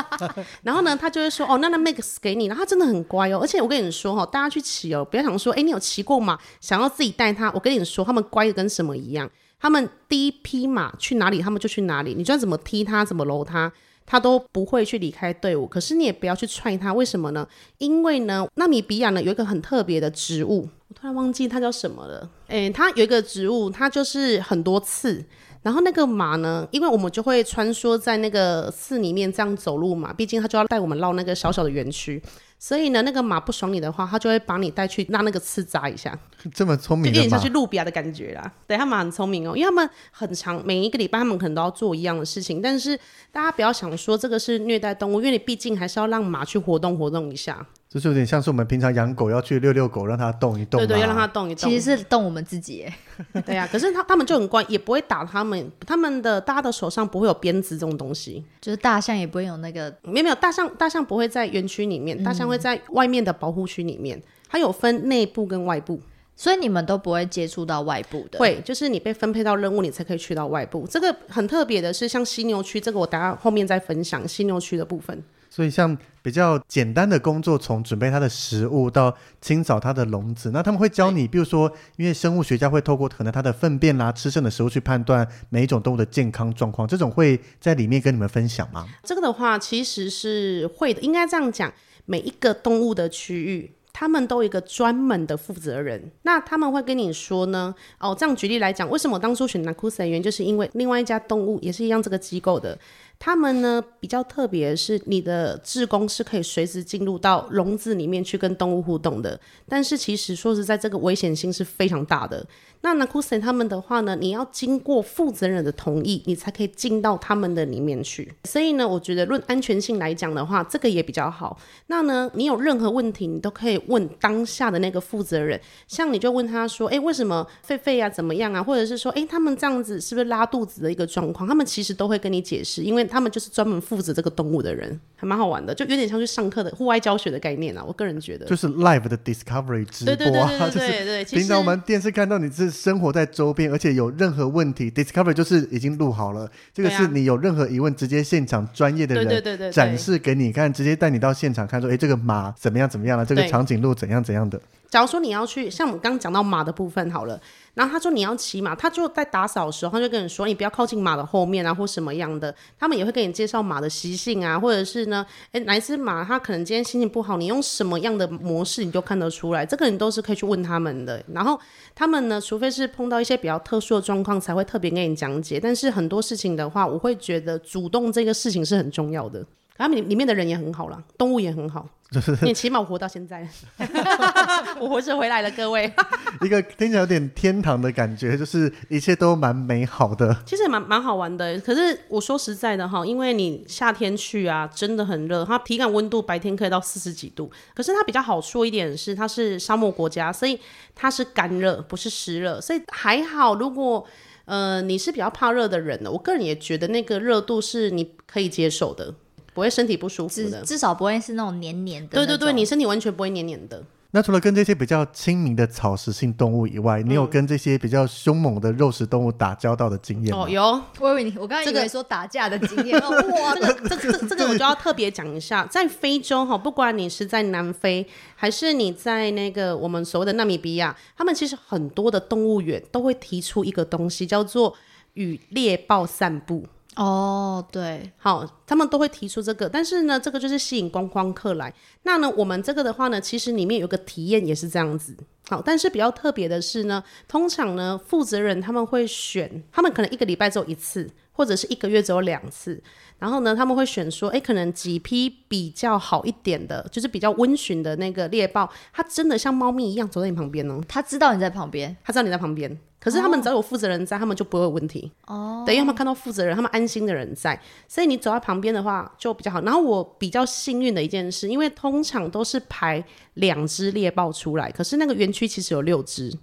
[0.62, 13.72] 然后呢，他就会说哦，那那 mix 给你，然后他真的很乖哦，而且我跟你说哈、哦，大家去骑哦，不要想说，哎，你有骑过马，想要自己带他，我跟你说，他们乖的跟什么一样，他们第一匹马去哪里，他们就去哪里，你就算怎么踢他，怎么搂他。
[14.08, 17.44] 他都不会去离开队伍，可是你也不要去踹他，为什么呢？
[17.78, 22.30] 因为呢，纳米比亚呢有一个很特别的植物，我突然忘记它叫什么了。
[22.46, 25.24] 诶，它有一个植物，它就是很多刺，
[25.62, 32.22] 然后那个马呢，因为我们就会穿梭在那个寺里面这样走路嘛，毕竟它就要带我们绕那个小小的园区，
[32.58, 36.18] 所以呢，那个马不爽你的话，它就会把你带去让那个刺扎一下，
[36.54, 38.50] 这么聪明就有点像去，路比亚的感觉啦。
[38.66, 42.98] 对他们很聪明哦，因为他们很长，每一个礼拜他们可能都要做一样的事情，但是
[43.30, 50.86] 大家不要想说这个是虐待动物，因为你毕竟还是要让马去活动活动一下，就是有点像是我们平常养狗要去遛遛狗，让它动一动嘛。
[50.86, 51.70] 对对，要让它动一动。
[51.70, 52.92] 其实是动我们自己耶，
[53.46, 58.44] 对呀、可是他他们就很乖，也不会打他们，他们的大家的手上不会有鞭子这种东西。
[58.60, 66.00] 就是大象也不会有那个没有没有，大象大象不会在园区里面，大象会在外面的保护区里面，它有分内部跟外部。
[66.38, 70.86] 所以你们都不会接触到外部的。，会，就是你被分配到任务，你才可以去到外部。
[70.86, 75.24] 这个很特别的是，像犀牛区，这个我等下后面再分享犀牛区的部分。
[75.56, 88.86] 所以像比较简单的工作，从准备它的食物到清扫它的笼子，那他们会教你，比如说，因为生物学家会透过可能它的粪便啦、吃剩的食物去判断每一种动物的健康状况，这种会在里面跟你们分享吗？
[89.02, 91.72] 这个的话，其实是会的，应该这样讲，
[92.04, 93.72] 每一个动物的区域。
[93.98, 96.12] 他们都有一个专门的负责人。
[96.20, 102.78] 那他们会跟你说呢，哦，这样举例来讲，为什么我当初选 Nakusa 的原因，就是因为另外一家动物也是一样这个机构的。
[103.18, 109.38] 他们呢比较特别是，你的志工是可以随时进入到笼子里面去跟动物互动的。
[109.68, 112.46] 但是其实说实在，这个危险性是非常大的。
[112.82, 118.32] 那 Nakusa 他们的话呢，你要经过负责人的同意，你才可以进到他们的里面去。
[118.44, 121.58] 所以呢，我觉得论安全性来讲的话，这个也比较好。
[121.88, 125.60] 那呢，你有任何问题，你都可以问当下的那个负责人。
[125.88, 137.84] 像你就问他说：“哎，为什么狒狒呀怎么样啊？”或者是说：“哎，他们这样子是不是拉肚子的一个状况？”他们其实都会跟你解释，因为他们就是专门负责这个动物的人，还蛮好玩的，就有点像去上课的户外教学的概念啊。
[137.86, 146.50] 我个人觉得，就是 live 的 Discovery 直播啊，对对 平常我们电视看到你是生活在周边，而且有任何问题，Discovery 就是已经录好了。
[146.72, 154.60] 这个是你有任何疑问，直接现场专业的人对对对对展示给你看，直接带你到现场看，说，哎，这个马怎么样怎么样了，这个对长颈鹿怎样怎样的。
[154.88, 157.38] 假如说你要去，像我们刚刚讲到马的部分好了，
[157.76, 171.22] 然后他说你要骑马，他就在打扫的时候，他就跟你说你不要靠近马的后面啊，或什么样的，他们也会跟你介绍马的习性啊，或者是呢，哎，哪一只马它可能今天心情不好，你用什么样的模式你就看得出来，这个你都是可以去问他们的。
[171.34, 171.60] 然后
[171.94, 179.44] 他们呢，除非是碰到一些比较特殊的状况，才会特别跟你讲解，但是很多事情的话，我会觉得主动这个事情是很重要的。
[179.78, 181.88] 他们里里面的人也很好啦，动物也很好，
[182.42, 183.46] 你起码我活到现在，
[184.78, 185.92] 我活着回来了，各位。
[186.42, 190.36] 一个听起来有点天堂的感觉，就是一切都蛮美好的。
[190.44, 200.58] 其实也蛮蛮好玩的，可是我说实在的哈，因为你夏天去啊，真的很热，它体感温度白天可以到四十几度，可是它比较好说一点是它是沙漠国家，所以
[200.94, 203.54] 它是干热，不是湿热，所以还好。
[203.54, 204.06] 如果
[204.44, 209.14] 呃你是比较怕热的人呢，我个人也觉得那个热度是你可以接受的，
[209.56, 210.60] 不会身体不舒服至的。
[210.60, 212.14] 至少不会是那种黏黏的。
[212.14, 213.82] 对对对，你身体完全不会黏黏的。
[214.12, 220.44] 那除了跟这些比较亲民的草食性动物以外，你有跟这些比较凶猛的肉食动物打交道的经验吗？
[220.44, 223.10] 哦，有我以为你，我刚刚以这个为说打架的经验，哦
[223.42, 234.74] 哇，这个这这这个我就要特别讲一下，在非洲哈，不管你是在南非，还是你在那个我们所谓的纳米比亚，他们其实很多的动物园都会提出一个东西，叫做
[235.14, 236.64] 与猎豹散步。
[236.96, 241.72] 哦，对，好，他们都会提出这个，但是呢，这个就是吸引观光客来。
[242.04, 245.14] 那呢，我们这个的话呢，其实里面有个体验也是这样子。
[245.48, 252.82] 好，但是比较特别的是呢，通常呢，负责人他们会选，他们可能一个礼拜只有一次，或者是一个月只有两次。
[253.18, 262.78] 然后呢，他们会选说，哎，可能几批比较好一点的，就是比较温驯的那个猎豹，它真的像猫咪一样走在你旁边哦，它知道你在旁边，它知道你在旁边。
[262.98, 265.10] 可是他们只要有负责人在，他们就不会有问题。
[265.28, 269.60] 哦，对，因为他们看到负责人，他们安心的人在，所以你走在旁边的话就比较好。
[269.60, 273.02] 然后我比较幸运的一件事，因为通常都是排
[273.34, 276.36] 两只猎豹出来，可是那个园区其实有六只。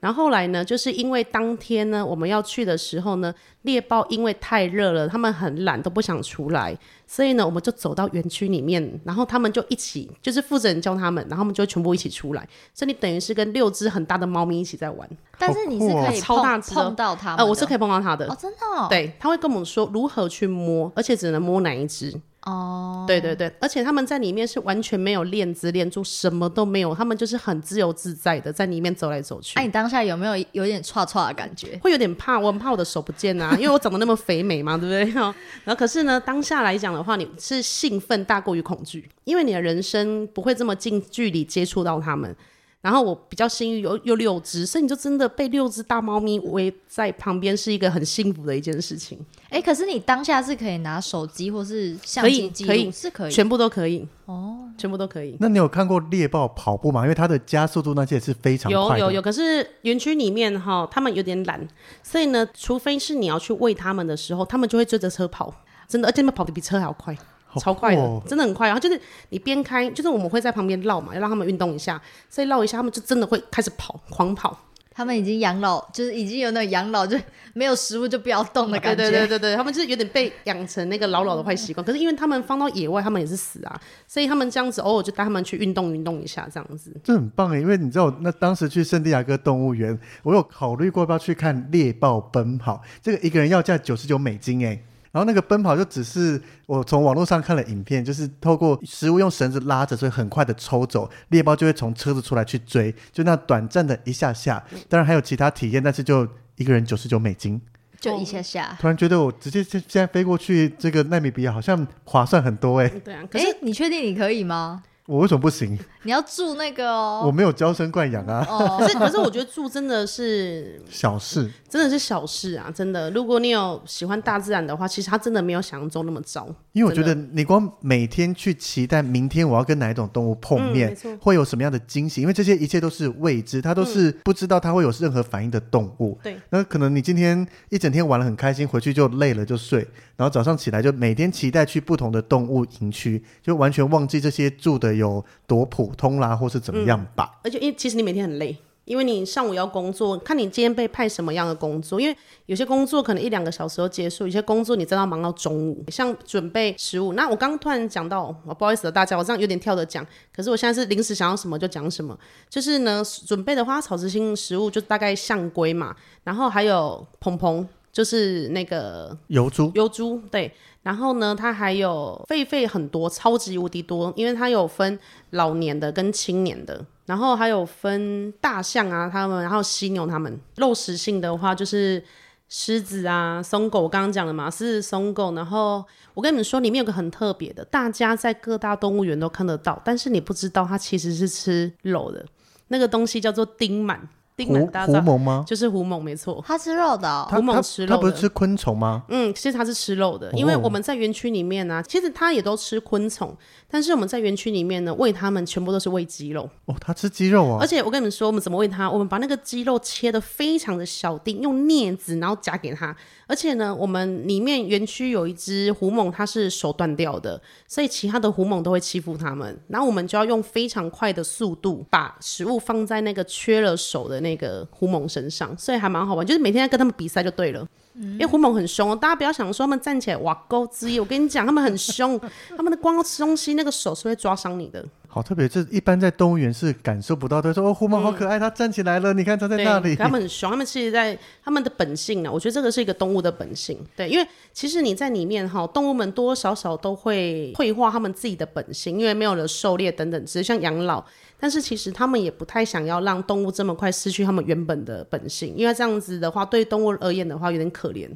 [0.00, 15.08] 然后后来呢，就是因为当天呢我们要去的时候呢，猎豹因为太热了，他们很懒，都不想出来，所以呢，我们就走到园区里面，然后他们就一起，就是负责人教他们，然后他们就全部一起出来，所以你等于是跟六只很大的猫咪一起在玩。
[15.38, 22.12] 但是你是可以碰超大碰到他们的，呃，我是可以碰到它的，哦，真的哦，对，他会跟我们说如何去摸，而且只能摸哪一只。
[22.44, 29.56] 哦，对对对，而且他们在里面是完全没有链子链住，什么都没有，他们就是很自由自在的在里面走来走去。
[29.60, 31.78] 哎、你当下有没有有点歘歘的感觉？
[31.80, 35.14] 会有点怕，我很怕我的手不见啊，因为我长得那么肥美嘛，对不对？
[35.64, 42.34] 然后可是呢，当下来讲的话，你是兴奋大过于恐惧，因为你的人生不会这么近距离接触到他们。
[42.82, 49.18] 然后我比较幸运有有六只，所以你就真的被六只大猫咪围在旁边，是一个很幸福的一件事情，
[49.48, 55.36] 哎、可是你当下是可以拿手机或是相可机记录，以可以是可以全部都可以哦，全部都可以。
[55.38, 57.02] 那你有看过猎豹跑步吗？
[57.02, 58.98] 因为它的加速度那些是非常快的。
[58.98, 61.66] 有有有，可是园区里面哈，他们有点懒，
[62.02, 65.54] 所以呢，除非是你要去喂它们的时候，他们就会追着车跑，
[65.86, 67.16] 真的，而且他们跑得比车还要快。
[67.52, 68.66] 好超快的，哦真的很快。
[68.66, 74.58] 然后就是你边开，就是我们会在旁边绕嘛，要让他们运动一下，所以绕一下，他们就真的会开始跑，狂跑。
[74.94, 77.16] 他们已经养老，就是已经有那种养老，就
[77.54, 79.04] 没有食物就不要动的感觉。
[79.04, 81.82] 对对对对对，他们就是有点被养成那个老老的坏习惯。
[81.82, 86.94] 可是因为他们放到野外，他们也是死啊，所以他们这样子偶尔就带他们去运动运动一下，这样子。
[87.02, 94.84] 这很棒诶，因为你知道，那当时去圣地亚哥动物园，我有考虑过要不要去看猎豹奔跑，这个一个人要价九十九美金诶。
[95.12, 104.64] 然后那个奔跑就只是我从网络上看了影片，就是透过食物用绳子拉着，所以很快的抽走，猎豹就会从车子出来去追，就那短暂的一下下。
[104.88, 107.60] 当然还有其他体验，但是就一个人九十九美金。
[108.00, 108.76] 就一下下。
[108.80, 112.88] 突然觉得我直接现现在飞过去这个纳米比亚好像划算很多诶。
[113.04, 113.22] 对啊，
[113.60, 114.82] 你确定你可以吗？
[115.06, 115.78] 我为什么不行？
[116.04, 117.32] 你要住那个哦我哦。
[117.32, 121.50] 没有娇生惯养啊，哦可，是可是我觉得住真的是 小事。
[121.68, 123.10] 真的是小事啊，真的。
[123.10, 126.46] 如果你有喜欢大自然的话，其实它真的没有想象中那么糟。
[126.72, 136.18] 因为我觉得你光每天去期待明天我要跟哪一种动物碰面，嗯会有什么样的惊喜，因为这些一切都是未知，它都是不知道它会有任何反应的动物。
[136.22, 139.80] 对，那可能你今天一整天玩的很开心，回去就累了就睡，
[140.16, 147.38] 然后早上起来就每天期待去不同的动物营区，就完全忘记这些住的有多普通啦，或是怎么样吧。
[147.42, 157.12] 而且因为其实你每天很累，因为你上午要工作，看你今天被派什么样的工作，因为有些工作可能一两个小时就结束，有些工作你真的要忙到中午，像准备食物。
[157.12, 162.18] 那我刚刚突然讲到，哦不好意思了大家，我这样有点跳着讲，可是我现在是临时想要什么就讲什么。
[162.48, 170.52] 就是呢，准备的花，草食性食物就大概象龟嘛，然后还有蓬蓬，就是那个油猪油猪对，
[170.82, 174.98] 然后呢，它还有狒狒很多，超级无敌多，因为它有分
[175.30, 180.40] 老年的跟青年的，然后还有分大象啊，它们，然后犀牛它们。
[180.56, 182.02] 肉食性的话就是
[182.48, 185.32] 狮子啊、松狗，我刚刚讲了嘛，狮子、松狗。
[185.34, 192.26] 然后我跟你们说，里面有个很特别的，大家在各大动物园都看得到，但是你不知道它其实是吃肉的，
[192.68, 194.08] 那个东西叫做丁满。
[194.36, 195.44] 丁满狐大家知道，狐獴吗？
[195.46, 196.42] 就是狐獴，没错。
[196.46, 197.26] 它吃肉的哦。
[197.30, 199.02] 狐獴它它吃肉的它不是吃昆虫吗？
[199.08, 203.36] 嗯，其实它是吃肉的，因为哦我们在园区里面呢、其实它也都吃昆虫，
[203.70, 207.58] 但是我们在园区里面呢，喂它们全部都是喂鸡肉，哦，它吃鸡肉啊。
[207.60, 208.90] 而且我跟你们说，我们怎么喂它？
[208.90, 227.68] 我们把那个鸡肉切的非常的小丁，用镊子然后夹给它，而且呢，我们里面园区有一只狐猛，它是手断掉的，所以其他的狐猛都会欺负它们，然后我们就要用非常快的速度把食物放在那个缺了手的那个狐獴身上，所以还蛮好玩，就是每天在跟他们比赛就对了。
[227.94, 232.18] 因为狐獴很凶哦，大家不要想说他们站起来哇钩之一，我跟你讲，他们很凶，
[232.56, 234.82] 他们的光要吃东西，那个手是会抓伤你的。
[235.06, 237.52] 好特别，这一般在动物园是感受不到的。
[237.52, 239.94] 说哦，狐獴好可爱，它站起来了，你看它在，那里。
[239.94, 243.78] 可他们很凶，他们其实在他们的本性呢，我觉得这个是一个动物的本性。
[243.94, 251.04] 对，因为其实你在里面哈，动物们多多少少都会退化他们自己的本性，因为没有了狩猎等等，只是像养老。
[251.42, 258.06] 但是其实他们也不太想要让动物这么快失去他们原本的本性，因为这样子的话，对动物而言的话有点可怜，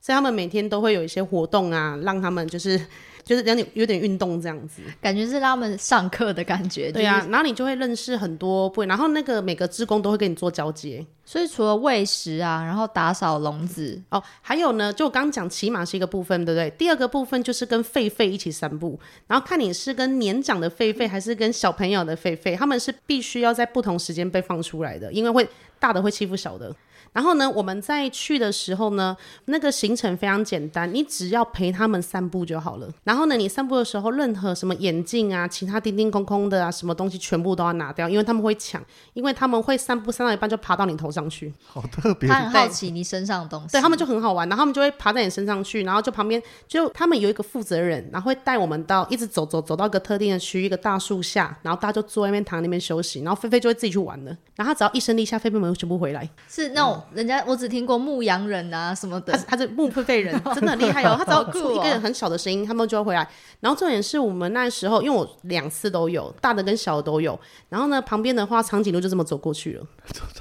[0.00, 2.80] 所以他们每天都会有一些活动啊，让他们就是
[3.24, 4.82] 就是有点有点运动这样子。
[5.00, 6.90] 感觉是让他们上课的感觉。
[6.92, 11.04] 对啊，然后你就会认识很多不，然后那个每个职工都会跟你做交接。
[11.24, 16.68] 所以除了喂食啊，然后打扫笼子，哦，还有呢，就我刚刚讲骑马是一个部分，对不对？
[16.70, 26.74] 第二个部分就是跟狒狒一起散步，然后看你是跟年长的狒狒还是跟小朋友的狒狒，他们是必须要在不同时间被放出来的，因为会大的会欺负小的。
[27.12, 32.88] 然后呢，我们在去的时候呢，那个行程非常简单，你只要陪他们散步就好了。
[33.04, 38.82] 然后呢，你散步的时候，任何什么眼镜啊、其他叮叮空空的啊，什么东西全部都要拿掉，因为他们会抢，
[39.14, 41.52] 因为他们会散步散到一半就爬到你头上去。
[41.66, 43.68] 好特别他很好奇你身上的东西。
[43.72, 56.28] 对他们就很好玩，然后他们就会爬在你身上去，然后就旁边就他们有一个负责人，然后会带我们到一直走走走到一个特定的区域，一个大树下，然后大家就坐在那边躺在那边休息，然后菲菲就会自己去玩了，然后他只要一声令下，菲菲们全部回来。
[56.48, 63.28] 是那种人家我只听过牧羊人啊什么的，他他是木菲菲人， 真的很厉害哦，他只要出一个很小的声音，他们就会回来。
[63.60, 67.38] 然后重点是我们那时候，因为我两次都有，大的跟小的都有。
[67.68, 69.86] 然后呢，旁边的话，长颈鹿就这么走过去了，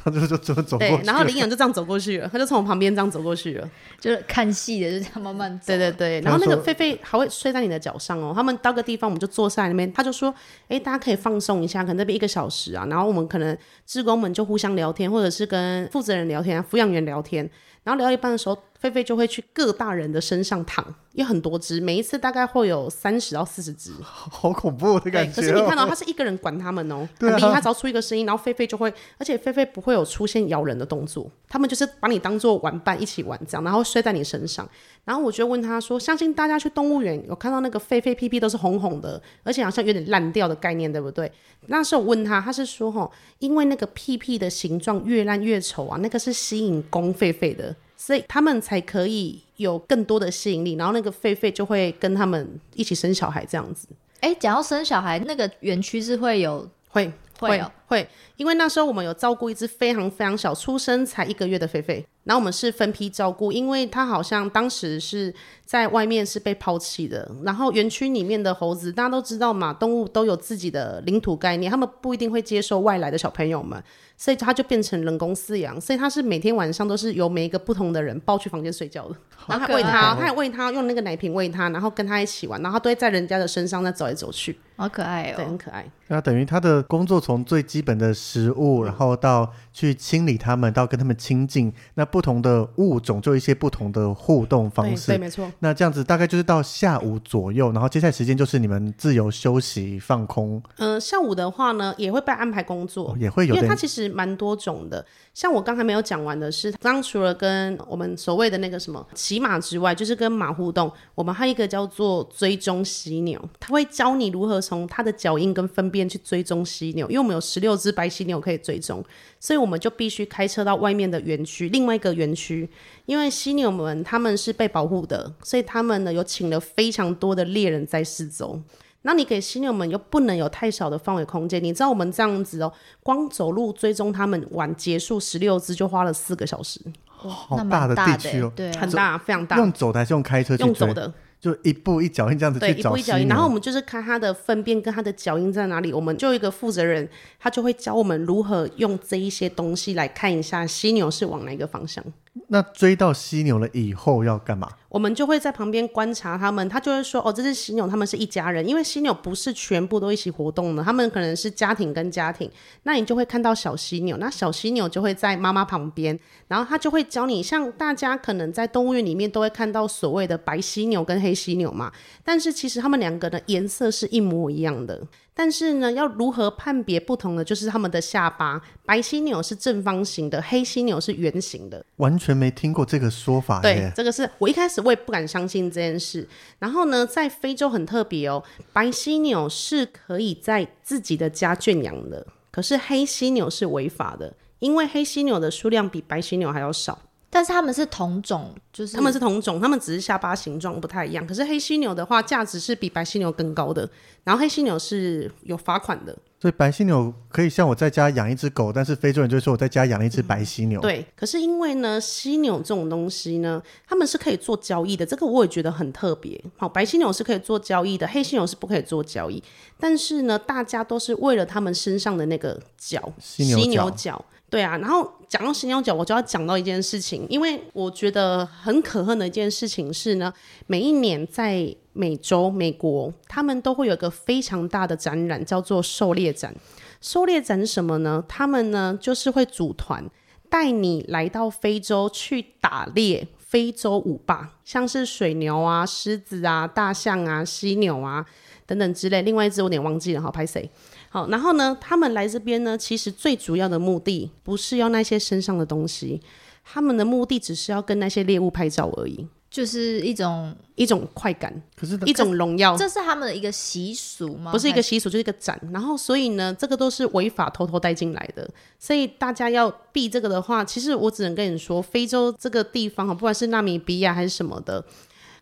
[0.04, 3.70] 他就就就走过去，对然后羚羊就这样走过去了，他就从我旁边这样走过去了。
[4.00, 5.68] 就是看戏的，就这样慢慢走。
[5.68, 8.32] 对对对，然后那个狒狒还会睡在你的脚上哦。
[8.34, 10.34] 他们到个地方，我们就坐下来那边，他就说
[10.70, 17.50] ：“哎，大家可以放松一下，可能那边一个小时啊。”然后我们可能职工们就互相聊天，或者是跟负责人聊天、抚养员聊天。
[17.84, 23.92] 然后聊到一半的时候，狒狒就会去各大人的身上躺，因为很多只，每一次大概会有三十到四十只。
[24.02, 25.34] 好恐怖的，感觉、哦。
[25.36, 34.68] 可是你看到、他是一个人管他们哦，对啊很厉害，他只要出一个声音，然后狒狒就会，而且狒狒不会有出现咬人的动作，他们就是把你当做玩伴一起玩这样，然后睡在你身上。
[35.04, 41.30] 然后我就问他说，相信大家去动物园有看到那个狒狒屁屁都是红红的，而且好像有点烂掉的概念，对不对？
[41.68, 47.76] 那时候我问他，他是说吼，因为那个屁屁的形状越烂越丑啊，那个是吸引公狒狒的。
[48.02, 53.90] 所以他们才可以有更多的吸引力，然后那个狒狒就会跟他们一起生小孩这样子。
[54.22, 58.08] 哎，讲到生小孩，那个园区是会有会会有会，
[58.38, 65.34] 因为那时候我们有照顾一只非常非常小，出生才一个月的狒狒，然后我们是分批照顾，因为它好像当时是
[65.66, 73.82] 在外面是被抛弃的，然后园区里面的猴子大家都知道嘛，动物都有自己的领土概念，他们不一定会接受外来的小朋友们，
[74.22, 79.16] 所以它就变成人工饲养，所以它是每天晚上都是由每一个不同的人抱去房间睡觉的，
[79.48, 85.58] 然后还喂它，爱他也喂它，用那个奶瓶喂它，然后跟它一起玩，然后它都会在人家的身上再走来走去，好可爱哦对，哦很。
[85.58, 85.86] 可爱。
[86.08, 95.18] 那等于他的工作从最基本的食物，然后到去清理它们，到跟它们亲近，那不同的物种就有一些不同的互动方对对，式。
[95.20, 95.52] 没错。
[95.60, 105.06] 那这样子大概就是到下午左右，然后接下来时间就是你们自由休息放空，呃，下午的话呢，也会被安排工作，哦也会有因为它其实蛮多种的。
[105.34, 119.04] 像我刚才没有讲完的是，刚刚除了跟我们所谓的那个什么骑马之外，就是跟马互动，我们还有一个叫做追踪犀牛，它会教你如何从它的脚印跟分辨去追踪犀牛，因为我们有十六只白犀牛可以追踪，
[119.40, 122.70] 所以我们就必须开车到外面的园区，另外一个园区，
[123.08, 128.62] 因为犀牛们他们是被保护的，所以他们呢有请了非常多的猎人在四周。
[129.02, 140.64] 那你给犀牛们又不能有太少的范围空间，你知道我们这样子哦，光走路追踪他们玩结束十六只就花了四个小时，好那大的地区哦，对啊很大，非常大，用走的还是用开车去？
[140.64, 143.26] 用走的，就一步一脚印这样子对，去找犀一步一脚印。
[143.26, 143.30] 牛。
[143.30, 147.08] 然后我们就是看它的粪便跟它的脚印在哪里，我们就有一个负责人，
[147.40, 152.04] 他就会教我们如何用这一些东西来看一下犀牛是往哪一个方向。
[152.48, 154.70] 那追到犀牛了以后要干嘛？
[154.88, 162.50] 我们就会在旁边观察他们，他就会说：“哦，这是犀牛，他们是一家人。”因为犀牛不是全部都一起活动的，他们可能是家庭跟家庭。
[162.84, 166.18] 那你就会看到小犀牛，那小犀牛就会在妈妈旁边，
[166.48, 171.92] 然后他就会教你，像大家可能在动物园里面都会看到所谓的白犀牛跟黑犀牛嘛，
[172.24, 175.06] 但是其实它们两个的颜色是一模一样的。
[175.34, 181.86] 但是呢，要如何判别不同的，就是它们的下巴，白犀牛是正方形的，黑犀牛是圆形的。
[181.96, 183.90] 完全没听过这个说法对，。
[183.96, 186.28] 这个是我一开始我也不敢相信这件事。
[186.60, 197.00] 然后呢，在非洲很特别哦，白犀牛是可以在自己的家圈养的，可是黑犀牛是违法的，因为黑犀牛的数量比白犀牛还要少。
[197.30, 201.26] 但是他们是同种，就是他们是同种，他们只是下巴形状不太一样。
[201.28, 203.88] 可是黑犀牛的话，价值是比白犀牛更高的。
[204.24, 216.40] 然后黑犀牛是有罚款的，所以白犀牛可以像我在家养一只狗，但是非洲人就说我在家养了一只白犀牛。，对，可是因为呢，犀牛这种东西呢，他们是可以做交易的，这个我也觉得很特别。
[216.58, 219.42] 好，白犀牛是可以做交易的，黑犀牛是不可以做交易。
[219.80, 224.26] 但是呢，大家都是为了他们身上的那个角，犀牛角角。
[224.50, 230.34] 对啊，然后讲到犀牛角，我就要讲到一件事情，因为我觉得很可恨的一件事情是呢，
[230.68, 236.56] 每一年在美洲、美国，他们都会有一个非常大的展览，叫做狩猎展。
[237.02, 238.24] 狩猎展是什么呢？
[238.28, 240.04] 他们呢就是会组团
[240.50, 243.28] 带你来到非洲去打猎。
[243.50, 248.24] 非洲舞霸，像是水牛啊、狮子啊、大象啊、犀牛啊
[248.68, 249.24] 等等之类。
[249.24, 250.70] 另外一只我有点忘记了，好拍谁？
[251.10, 256.22] 好，然后呢，他们来这边呢，其实最主要的目的不是要那些身上的东西，
[256.64, 262.78] 他们的目的只是要跟那些猎物拍照而已，就是一种，一种快感，可是一种荣耀。
[262.78, 264.52] 这是他们的一个习俗吗？
[264.52, 265.60] 不是一个习俗，就是一个展。
[265.74, 268.48] 然后，所以呢，这个都是违法偷偷带进来的。
[268.78, 274.86] 所以大家要避这个的话，其实我只能跟你说，非洲这个地方哈，不管是纳米比亚还是什么的，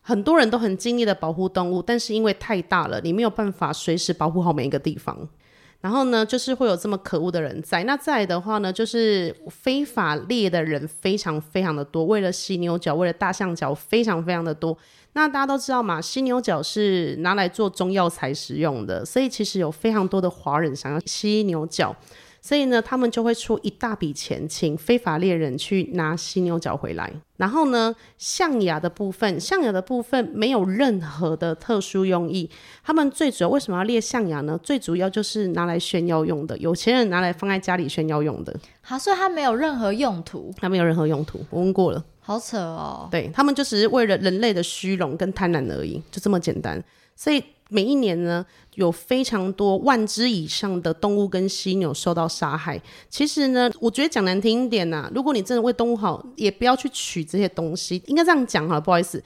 [0.01, 5.27] 很多人都很尽力的保护动物，但是因为太大了，你没有办法随时保护好每一个地方。
[5.79, 7.83] 然后呢，就是会有这么可恶的人在。
[7.83, 14.77] 那再来的话呢，就是非法猎的人非常非常的多，为了犀牛角，为了大象角，非常非常的多。
[15.13, 21.95] 那大家都知道嘛，犀牛角是拿来做中药材使用的，所以其实有非常多的华人想要犀牛角，
[22.47, 27.11] 所以呢，他们就会出一大笔钱，请非法猎人去拿犀牛角回来。
[27.35, 32.49] 然后呢，象牙的部分，象牙的部分没有任何的特殊用意。
[32.85, 34.57] 他们最主要为什么要猎象牙呢？
[34.63, 41.45] 最主要就是拿来炫耀用的，有钱人拿来放在家里炫耀用的，好，所以它没有任何用途，它没有任何用途。
[41.49, 42.01] 我问过了。
[42.21, 43.09] 好扯哦。
[43.11, 46.81] 对他们就只是为了人类的虚荣跟贪婪而已，就这么简单。
[47.13, 48.45] 所以每一年呢，
[48.75, 52.81] 有非常多万只以上的动物跟犀牛受到杀害。
[53.09, 58.01] 其实呢，我觉得讲难听一点呐、如果你真的为动物好，也不要去取这些东西。
[58.05, 59.23] 应该这样讲好了，不好意思，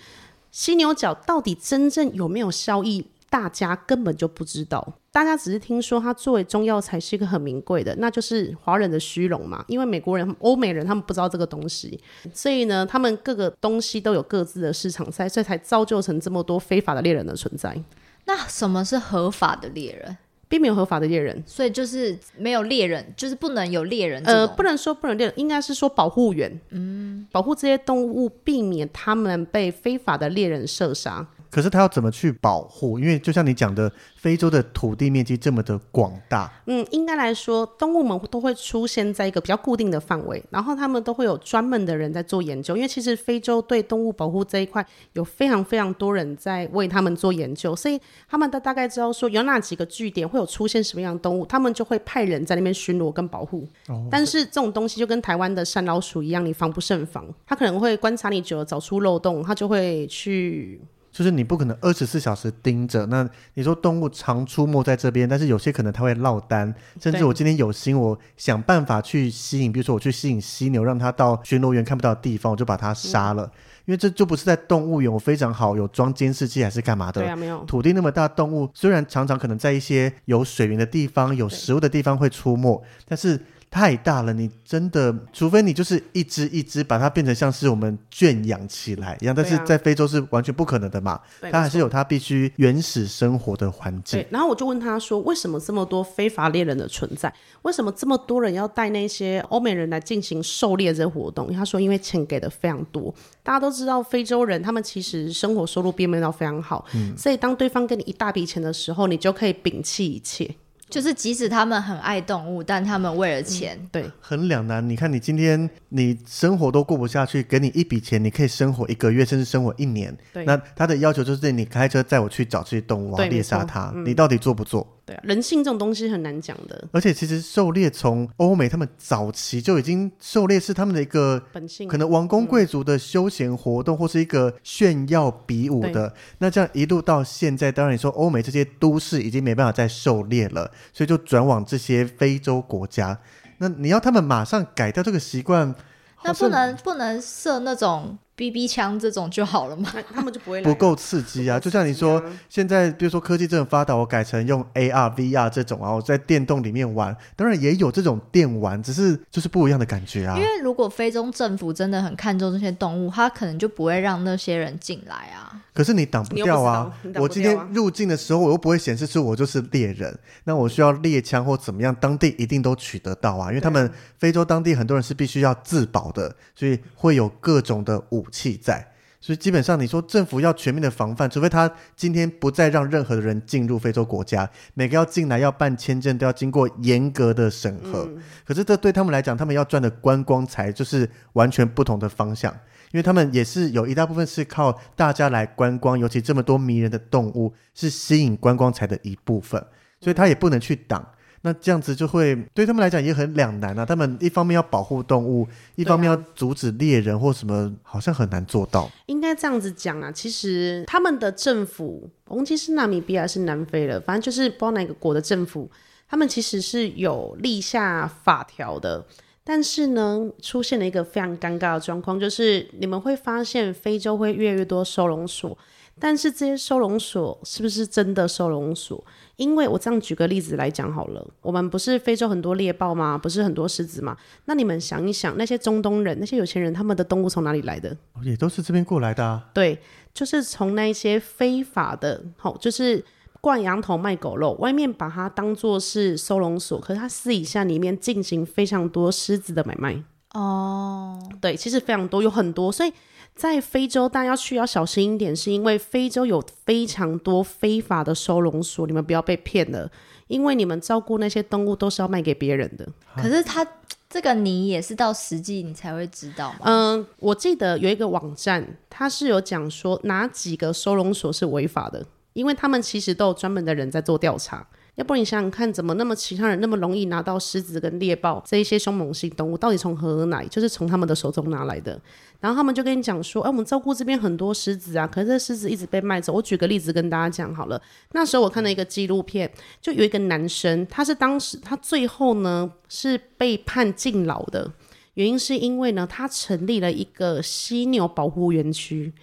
[0.52, 4.96] 犀牛角到底真正有没有效益，大家根本就不知道。
[5.14, 9.62] 大家只是听说它作为中药材是一个很名贵的，那就是华人的虚荣嘛。
[9.68, 12.00] 因为美国人、欧美人他们不知道这个东西，
[12.34, 17.78] 所以呢，他们各个东西都有各自的市场在，所以才造就成这么多非法的猎人的存在。
[18.26, 20.18] 那什么是合法的猎人？
[20.48, 21.42] 并没有合法的猎人。
[21.48, 31.26] 所以就是没有猎人，就是不能有猎人呃，不能说不能猎人，应该是说保护员，嗯，保护这些动物，避免他们被非法的猎人射杀。
[31.52, 32.98] 可是他要怎么去保护？
[32.98, 42.76] 因为就像你讲的，非洲的土地面积这么的广大，嗯，应该来说，动物们都会出现在一个比较固定的范围，然后他们都会有专门的人在做研究。
[42.76, 48.00] 因为其实非洲对动物保护这一块有非常非常多人在为他们做研究，所以
[48.30, 53.68] 他们都大概知道说有哪几个据点会有出现什么样的动物，他们就会派人在那边巡逻跟保护。
[54.10, 60.80] 但是这种东西就跟台湾的山老鼠一样，你防不胜防，他可能会观察你久了，找出漏洞，他就会去
[61.12, 63.06] 就是你不可能二十四小时盯着。
[63.08, 73.52] 那你说动物常出没在这边，但是有些可能它会落单，甚至我今天有心，我想办法去吸引，比如说我去吸引犀牛，让它到巡逻员看不到的地方，我就把它杀了。
[73.86, 77.22] 因为这就不是在动物园，我非常好有装监视器还是干嘛的？
[77.22, 77.64] 对啊，没有。
[77.66, 83.38] 土地那么大，动物虽然常常可能在一些有水源的地方、有食物的地方会出没，但是
[83.72, 97.34] 太大了，你真的，除非你就是一只一只把它变成像是我们圈养起来一样，但是在非洲是完全不可能的嘛，对它还是有它必须原始生活的环境对。，然后我就问他说，为什么这么多非法猎人的存在？
[97.62, 101.50] 为什么这么多人要带那些欧美人来进行狩猎这活动？
[101.54, 103.14] 他说，因为钱给的非常多。
[103.42, 106.86] 大家都知道，非洲人他们其实生活收入并没有到非常好，
[107.18, 110.54] 所以当对方给你一大笔钱的时候，你就可以摒弃一切。
[110.92, 120.16] 就是即使他们很爱动物，但他们为了钱，对，很两难，你看你今天你生活都过不下去，给你一笔钱，你可以生活一个月，甚至生活一年。
[120.34, 124.86] 对那他的要求就是你开车载我去找这些动物，我要猎杀错它，你到底做不做？
[125.12, 131.88] 对啊，人性这种东西很难讲的而且其实狩猎从欧美他们早期就已经狩猎是他们的一个本性。
[131.88, 136.14] 可能王公贵族的休闲活动，或是一个炫耀比武的。
[136.38, 143.20] 那这样一路到现在，当然你说欧美这些都市已经没办法再狩猎了，所以就转往这些非洲国家。
[143.58, 145.76] 那你要他们马上改掉这个习惯，
[146.24, 149.94] 那不能不能设那种 BB 枪这种就好了吗？
[150.12, 151.60] 他们就不会来不够刺激啊！
[151.60, 152.20] 就像你说，
[152.50, 160.42] 现在比如说科技这么发达，我改成用 AR、VR 这种啊，我在电动里面玩，当然也有这种电玩，只是就是不一样的感觉啊因。
[160.42, 165.62] 为如果非洲政府真的很看重这些动物，他可能就不会让那些人进来啊。
[165.72, 178.88] 可是你挡不掉啊我今天入境的时候，我又不会显示出我就是猎人，那我需要猎枪或怎么样，当地一定都取得到啊，因为他们非洲当地很多人是必须要自保的，所以会有各种的武器在。
[179.24, 188.10] 所以基本上，你说政府要全面的防范，除非他今天不再让任何的人进入非洲国家，每个要进来要办签证都要经过严格的审核。
[188.44, 192.52] 可是这对他们来讲，他们要赚的观光财就是完全不同的方向。
[192.92, 199.64] 因为他们也是有一大部分是靠大家来观光，尤其这么多迷人的动物是吸引观光财的一部分，
[200.00, 201.08] 所以他也不能去挡。
[201.44, 203.86] 那这样子就会对他们来讲也很两难啊。
[203.86, 208.90] 他们一方面要保护动物，一方面要阻止猎人或什么，好像很难做到。
[209.08, 215.70] 应该这样子讲啊，其实他们的政府，我忘记是纳米比亚还是南非了，反正就是不知道哪个国的政府，
[216.08, 219.06] 他们其实是有立下法条的。
[219.44, 225.58] 但是呢，出现了一个非常尴尬的状况，就是你们会发现非洲会越来越多收容所，
[226.02, 229.02] 但是这些收容所是不是真的收容所？
[229.36, 233.16] 因为我这样举个例子来讲好了，我们不是非洲很多猎豹吗？
[233.18, 234.18] 不是很多狮子吗？
[234.46, 237.96] 那你们想一想，那些中东人、那些有钱人，他们的动物从哪里来的？
[238.24, 239.48] 也都是这边过来的啊。
[239.54, 239.80] 对，
[240.14, 243.04] 就是从那些非法的，好，就是
[243.40, 250.04] 灌羊头卖狗肉，外面把它当做是收容所，可是它私底下里面进行非常多狮子的买卖。
[250.34, 252.94] 哦，对，其实非常多，有很多，所以
[253.36, 259.90] 在非洲大家要去要小心一点，是因为非洲有非常多非法的收容所，你们不要被骗了，
[260.28, 262.88] 因为你们照顾那些动物都是要卖给别人的。
[263.16, 263.66] 可是他
[264.08, 266.60] 这个你也是到实际你才会知道嘛。
[266.64, 274.68] 嗯，我记得有一个网站，它是有讲说哪几个收容所是违法的，因为他们其实都有专门的人在做调查。
[274.96, 280.46] 要不然你想想看，怎么那么其他人那么容易拿到狮子跟猎豹这一些凶猛性动物，到底从何而来？
[280.48, 282.00] 就是从他们的手中拿来的。
[282.42, 286.34] 然后他们就跟你讲说，哎、我们照顾这边很多狮子啊，可是这狮子一直被卖走。
[286.34, 287.82] 我举个例子跟大家讲好了，
[288.12, 289.50] 那时候我看了一个纪录片，
[289.82, 294.72] 就有一个男生，他是当时他最后呢是被判禁牢的，
[295.14, 299.14] 原因是因为呢他成立了一个犀牛保护园区。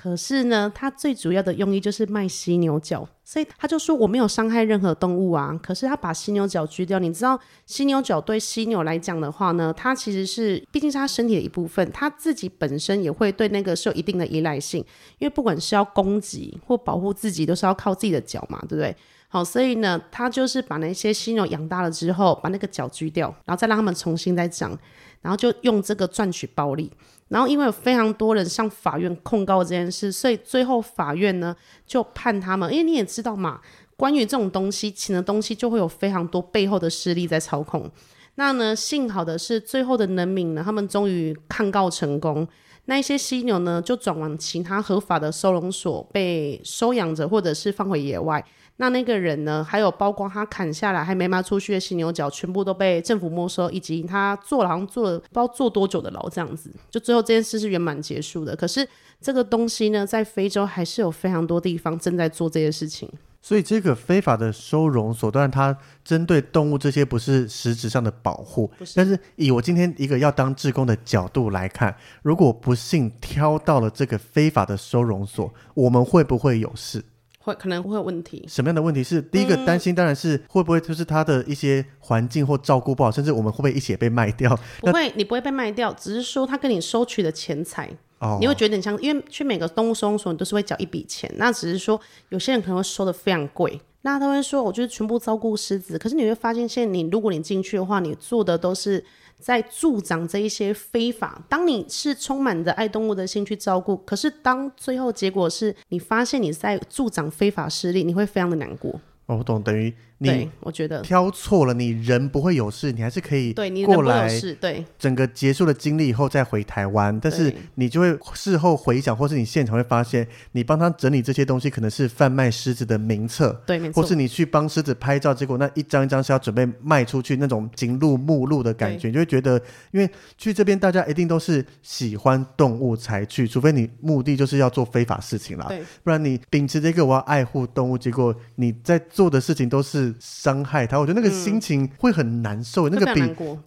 [0.00, 5.58] 可是呢，他最主要的用意就是卖犀牛角，所以他就说我没有伤害任何动物啊。
[5.60, 7.36] 可是他把犀牛角锯掉，你知道
[7.66, 14.84] 犀牛角对犀牛来讲的话呢，它其实是毕竟是它身体的一部分，它自己本身也会对那个是有一定的依赖性，
[15.18, 18.94] 因为不管是要攻击或保护自己，都是要靠自己的脚嘛，对不对？
[19.30, 24.78] 好，所以呢，他就是把那些犀牛养大了之后，把那个角锯掉，然后再让他们重新再长，
[25.20, 26.90] 然后就用这个赚取暴利。
[27.28, 31.54] 然后因为有非常多人向法院控告这件事，所以最后法院呢
[31.86, 33.60] 就判他们，因为你也知道嘛，
[33.96, 37.90] 关于这种东西，请的东西就会有非常多背后的势力在操控。
[38.36, 42.46] 那呢，幸好的是最后的能民呢，他们终于抗告成功。
[42.86, 48.42] 那一些犀牛呢，就转往其他合法的收容所被收养着，或者是放回野外。
[48.78, 56.72] 那那个人呢，还有包括他砍下来还没卖出去的犀牛角，全部都被政府没收，以及他坐牢坐了不知道坐多久的牢，这样子。
[56.90, 58.56] 就最后这件事是圆满结束的。
[58.56, 58.88] 可是
[59.20, 63.10] 这个东西呢，在非洲还是有非常多地方正在做这些事情。
[63.40, 77.04] 所以这个非法的收容所，当然它针对动物这些不是实质上的保护，但是以我今天一个要当志工的角度来看，如果不幸挑到了这个非法的收容所，我们会不会有事？
[77.48, 78.44] 会可能会有问题。
[78.48, 79.94] 什么样的问题是第一个担心？
[79.94, 84.58] 当然是会不会就是他的一些环境或照顾不好，甚至我们会不会一起被卖掉？
[84.80, 87.90] 不会，你不会被卖掉，只是说他跟你收取的钱财。
[88.18, 91.32] 哦，你会觉得很像，因为去每个动物收容所，你都是会缴一笔钱。
[91.36, 93.80] 那只是说，有些人可能会收的非常贵。
[94.02, 95.96] 那他会说，我就是全部照顾狮子。
[95.98, 99.04] 可是你会发现，现在你如果你进去的话，你做的都是
[99.38, 101.42] 在助长这一些非法。
[101.48, 109.00] 当你是充满着爱动物的心去照顾，可是当最后结果是你发现你在助长非法势力，你会非常的难过。
[109.26, 113.52] 哦，我懂，等于你，我觉得挑错了，你人不会有事，你还是可以
[113.86, 114.28] 过来。
[114.28, 124.08] 事，对整个结束了经历以后再回台湾，但是你就会事后回想，或是你现场会发现，你帮他整理这些东西可能是贩卖狮子的名册，对，没错或。
[124.08, 129.60] 是你去帮狮子拍照，结果那一张一张是要准备卖出去那种进入目录的感觉，你就会觉得，
[129.90, 143.22] 因为去这边大家一定都是喜欢动物才去，除非你目的就是要做非法事情啦，对不然你秉持这个我要爱护动物，结果你在做的事情都是伤害他，我觉得那个心情会很难受，那个比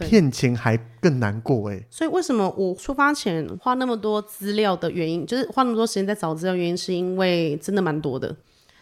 [0.06, 8.36] 骗钱还更难过哎、所以为什么我出发前花那么多资料的原因，就是花那么多时间在找资料，原因是因为真的蛮多的。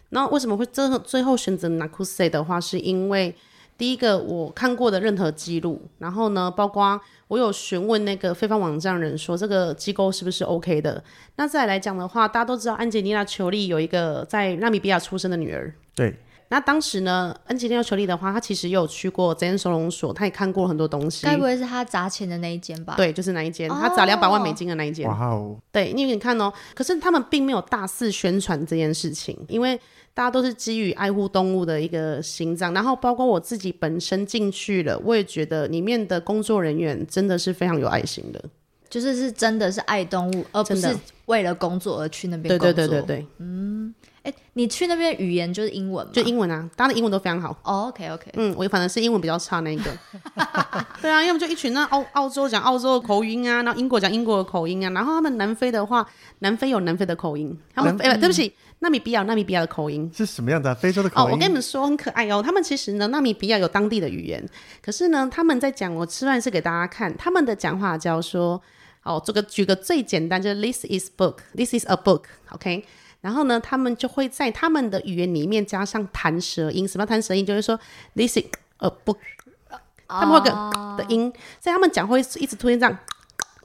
[0.10, 3.36] 那为什么会最后最后选择 Nakuse 的话，是因为
[3.78, 11.02] 第一个我看过的任何记录，然后呢，包括我有询问那个非方网站人说这个机构是不是 OK 的。
[11.36, 16.14] 那再来讲的话，大家都知道安吉丽娜·裘丽有一个在纳米比亚出生的女儿，对，
[16.52, 21.26] 那当时呢，恩吉丽娜·裘利的话，他其实也有去过这间收容所，他也看过很多东西。
[21.26, 25.08] 该不会是他砸钱的那一间吧？，对，就是那一间，哦她砸两百万美金的那一间。
[25.08, 29.80] 哇哦，对，因为你看哦，可是他们并没有大肆宣传这件事情，因为
[30.16, 38.44] 大家都是基于爱护动物的一个心脏，然后包括我自己本身进去了，我也觉得里面的工作人员真的是非常有爱心的。
[38.90, 40.98] 就是是真的是爱动物，而不是
[41.28, 42.74] 为了工作而去那边对工作。
[42.74, 43.28] 对对对对，
[44.22, 46.12] 哎，你去那边语言就是英文吗？
[46.14, 47.52] 就英文啊，大家的英文都非常好。
[47.64, 49.92] 哦，OK OK，嗯，我反正是英文比较差那一个。
[51.02, 56.06] 对啊，要么就一群那澳澳洲讲澳洲的口音啊，然后英国讲英国的口音啊，然后他们南非的话，
[56.40, 60.12] 南非有南非的口音，他们哎、对不起，纳米比亚有纳米比亚的口音。
[60.14, 60.74] 是什么样的啊？
[60.76, 61.32] 非洲的口音哦，音？
[61.32, 62.44] 我跟你们说很可爱哦。
[62.46, 64.46] 他们其实呢，纳米比亚有当地的语言，
[64.82, 68.62] 可是呢，他们在讲，我吃饭是给大家看，他们的讲话叫说，
[69.04, 72.84] 哦，这个举个最简单，就是 this is book，this is a book，OK、
[73.22, 77.46] 然后呢，他们就会在他们的语言里面加上弹舌音，什么弹舌音？
[77.46, 77.80] 就是说
[78.16, 78.46] this is
[78.78, 79.18] a book，
[80.08, 82.98] 他们会有个的音，所以他们讲会一直出现这样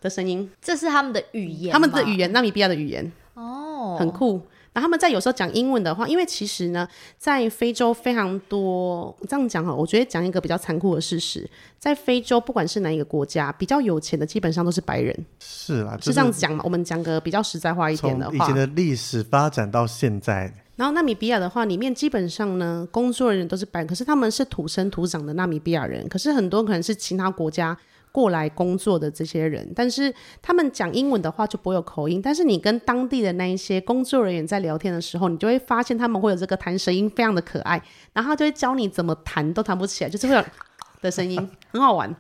[0.01, 3.13] 的声音，这是他们的语言，他们的语言，纳米比亚的语言。
[3.35, 4.47] 哦，很酷。
[4.75, 11.49] 然后他们在有时候讲英文的话，因为其实呢，在非洲非常多这样讲哈，我觉得讲一个比较残酷的事实，
[11.79, 16.63] 在非洲不管是哪一个国家，比较有钱的基本上都是白人，是啦，就是这样子讲嘛。
[16.65, 27.79] 我们讲个比较实在话一点的话从以前，的历史发展到现在，然后纳米比亚的话，里面基本上呢，工作人员都是白人，可是他们是土生土长的纳米比亚人，可是很多可能是其他国家。
[28.15, 40.45] 过来工作的这些人，但是他们讲英文的话就不会有口音，但是你跟当地的那一些工作人员在聊天的时候，你就会发现他们会有这个弹舌音，非常的可爱，然后他就会教你怎么弹都弹不起来，就是会有
[41.03, 42.15] 的声音，很好玩。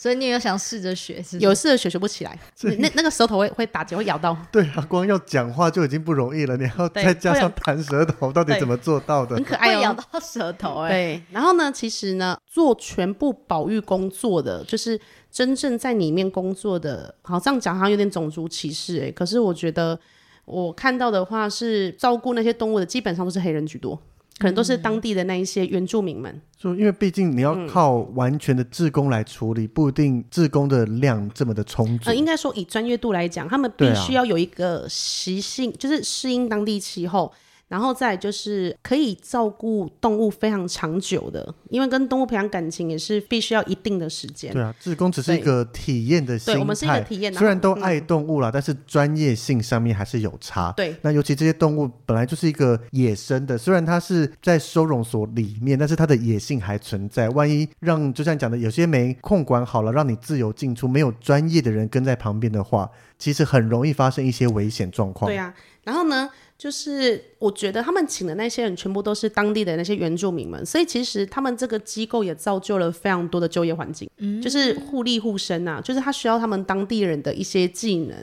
[0.00, 4.34] 所以你有想试着学，是有事学学不起来，你那那个舌头会会打结，会咬到。
[4.50, 9.44] 对啊，光要讲话就已经不容易了，你还要再加上弹舌头，到底怎么做到的很？
[9.44, 9.76] 可爱哦。
[9.76, 14.98] 会咬到舌头哎、对，然后呢，其实呢，做全部保育工作的，就是
[15.30, 20.00] 真正在里面工作的，好这样讲好像有点种族歧视哎、可是我觉得
[20.46, 24.00] 我看到的话是照顾那些动物的，基本上都是黑人居多，
[24.40, 26.40] 可能都是当地的那一些原住民们。
[26.56, 32.14] 就因为毕竟你要嗯靠完全的志工来处理，不一定志工的量这么的充足呃，。
[32.14, 37.30] 应该说以专业度来讲，他们必须要有一个习性，就是适应当地气候。
[37.70, 44.52] 然后再就是可以照顾动物非常长久的，因为跟动物培养感情也是必须要一定的时间。
[44.52, 50.72] 对啊，志工只是一个体验的心态，对我们是一个体验虽然都爱动物啦，但是专业性上面还是有差。
[50.72, 57.28] 对那尤其这些动物本来就是一个野生的，虽然它是在收容所里面，但是它的野性还存在。
[57.28, 65.30] 万一让就像讲的，有些没控管好了，让你自由进出，没有专业的人跟在旁边的话，其实很容易发生一些危险状况。
[65.30, 65.54] 对啊，
[65.84, 66.28] 然后呢，
[66.60, 78.14] 就是我觉得他们请的那些人全部都是当地的那些原住民们，所以其实他们这个机构也造就了非常多的就业环境，嗯就是互利互生啊，就是他需要他们当地人的一些技能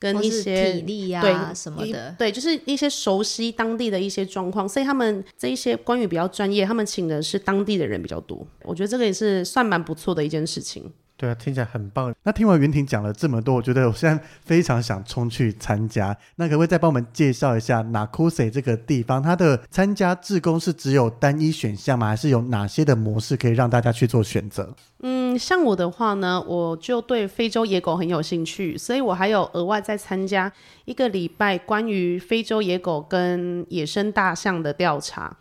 [0.00, 2.12] 跟一些体力呀、对什么的。
[2.18, 10.92] 对，就是一些熟悉当地的一些状况，所以他们这一些关于比较专业，他们请的是当地的人比较多，我觉得这个也是算蛮不错的一件事情。
[11.16, 12.14] 对啊，听起来很棒。
[12.24, 16.16] 那听完袁婷讲了这么多，我觉得我现在非常想冲去参加。
[16.36, 19.22] 那可不可以再帮我们介绍一下 Nakuse 这个地方？
[19.22, 22.08] 它的参加志工是只有单一选项吗？
[22.08, 24.74] 还是有哪些的模式可以让大家去做选择？
[25.00, 30.52] 嗯，像我的话呢，我就对非洲野狗很有兴趣，所以我还有额外再参加
[30.84, 35.34] 一个礼拜关于非洲野狗跟野生大象的调查。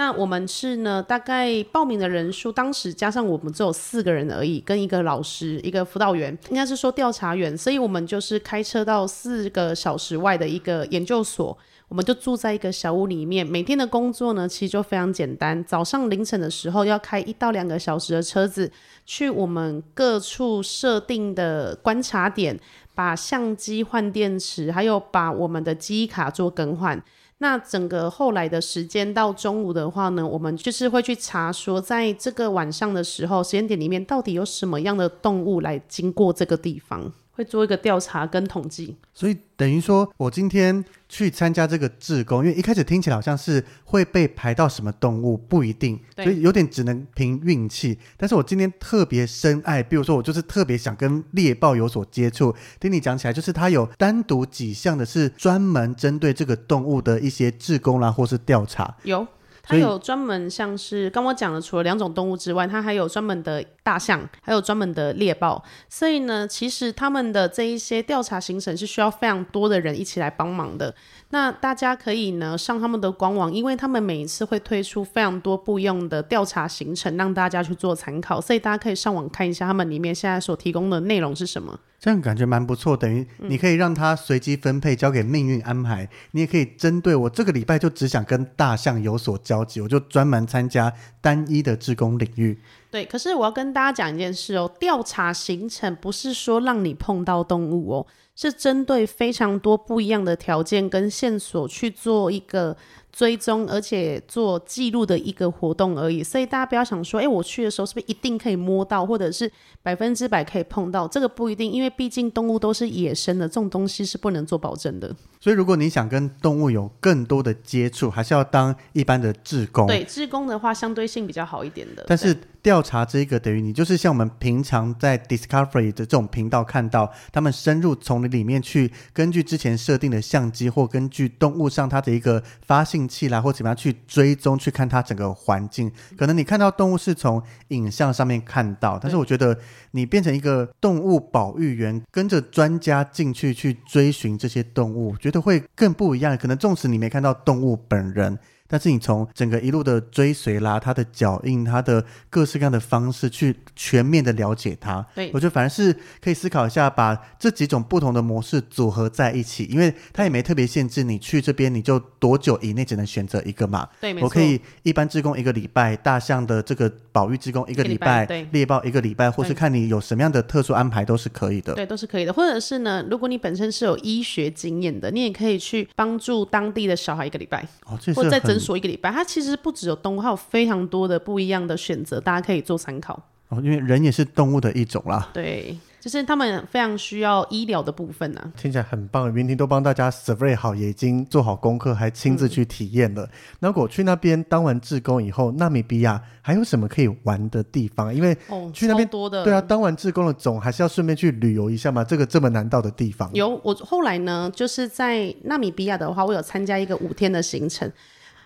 [0.00, 11.54] 那我们是呢，大概报名的人数，当时加上我们只有四个人而已，跟一个老师、一个辅导员，应该是说调查员，所以我们就是开车到四个小时外的一个研究所，
[11.88, 13.46] 我们就住在一个小屋里面。
[13.46, 18.72] 每天的工作呢，其实就非常简单，早上凌晨的时候要开一到两个小时的车子，
[19.04, 22.58] 去我们各处设定的观察点，
[22.94, 27.04] 把相机换电池，还有把我们的记忆卡做更换。
[27.42, 37.10] 那整个后来的时间到中午的话呢，我们就是会去查说，在这个晚上的时候时间点里面，到底有什么样的动物来经过这个地方，
[37.40, 38.94] 会做一个调查跟统计。
[39.14, 47.98] 所以等于说，我今天去参加这个志工，因为一开始听起来好像是会被排到什么动物，不一定，所以有点只能凭运气。
[48.18, 52.54] 但是我今天特别深爱，比如说我就是特别想跟猎豹有所接触。
[52.78, 58.94] 听你讲起来，就是它有单独几项的是专门针对这个动物的一些志工啦，或是调查。
[59.04, 59.26] 有，
[59.70, 65.62] 它有专门像是刚我讲的，除了两种动物之外，它还有专门的大象，还有专门的猎豹。
[65.88, 70.94] 所以呢，其实他们的这一些调查行程是需要非常多的人一起来帮忙的。
[71.30, 78.40] 那大家可以呢上他们的官网，因为他们每一次会推出非常多不一样的调查行程，让大家去做参考。
[78.40, 81.78] 所以大家可以上网看一下他们里面现在所提供的内容是什么。
[82.00, 86.08] 这样感觉蛮不错，等于你可以让它随机分配，交给命运安排。
[86.30, 92.58] 你也可以针对我这个礼拜就只想跟大象有所交集，我就专门参加单一的志工领域。
[92.90, 102.76] 对，可是我要跟大家讲一件事哦，调查行程不是说让你碰到动物哦，是针对非常多不一样的条件跟线索去做一个
[103.12, 106.22] 追踪，而且做记录的一个活动而已。
[106.22, 109.50] 所以大家不要想说，哎，我去的时候是不是一定可以摸到，或者是
[109.82, 111.06] 百分之百可以碰到？
[111.08, 115.14] 这个不一定，因为毕竟动物都是野生的，这种东西是不能做保证的。
[115.40, 119.86] 所以，如果你想跟动物有更多的接触，还是要当一般的志工。
[119.86, 122.04] 对，志工的话相对性比较好一点的。
[122.06, 135.90] 但是调查这个等于你就是像我们平常在 Discovery 的这种频道看到，他们深入丛林里面去，根据之前设定的相机或根据动物上它的一个发信器啦，或怎么样去追踪去看它整个环境。
[136.18, 139.56] 可能你看到动物是从影像上面看到，但是我觉得
[139.92, 146.36] 你变成一个动物保育员，跟着专家进去去追寻这些动物，觉得会更不一样。
[146.36, 148.38] 可能纵使你没看到动物本人。
[148.70, 163.88] 但是你从整个一路的追随啦，他的脚印，他的各式各样的方式去全面的了解他，对我觉得反而是可以思考一下，把这几种不同的模式组合在一起，因为他也没特别限制你去这边你就多久以内只能选择一个嘛。
[164.00, 171.74] 对，我可以一般志工一个礼拜，大象的这个保育志工一个礼拜，猎豹一个礼拜，或是看你有什么样的特殊安排都是可以的。
[171.74, 172.32] 对，都是可以的。
[172.32, 179.10] 或者是呢，如果你本身是有医学经验的，你也可以去帮助当地的小孩一个礼拜，哦，这是很或在诊所一个礼拜。
[179.10, 183.20] 它其实不只有动物，还有非常多的不一样的选择，大家可以做参考。
[183.48, 185.28] 哦，因为人也是动物的一种啦。
[185.34, 188.52] 对，就是他们非常需要医疗的部分啊。
[188.56, 193.28] 听起来很棒，云婷都帮大家 survey 好，也已经做好功课，还亲自去体验了。
[193.58, 198.14] 那如果去那边当完志工以后，纳米比亚还有什么可以玩的地方？
[198.14, 199.42] 因为哦，去那边超多的。
[199.42, 202.04] 对啊，当完志工了，总还是要顺便去旅游一下嘛。
[202.04, 207.90] 这个这么难到的地方，有我后来呢，就是在纳米比亚的话，我有参加一个五天的行程。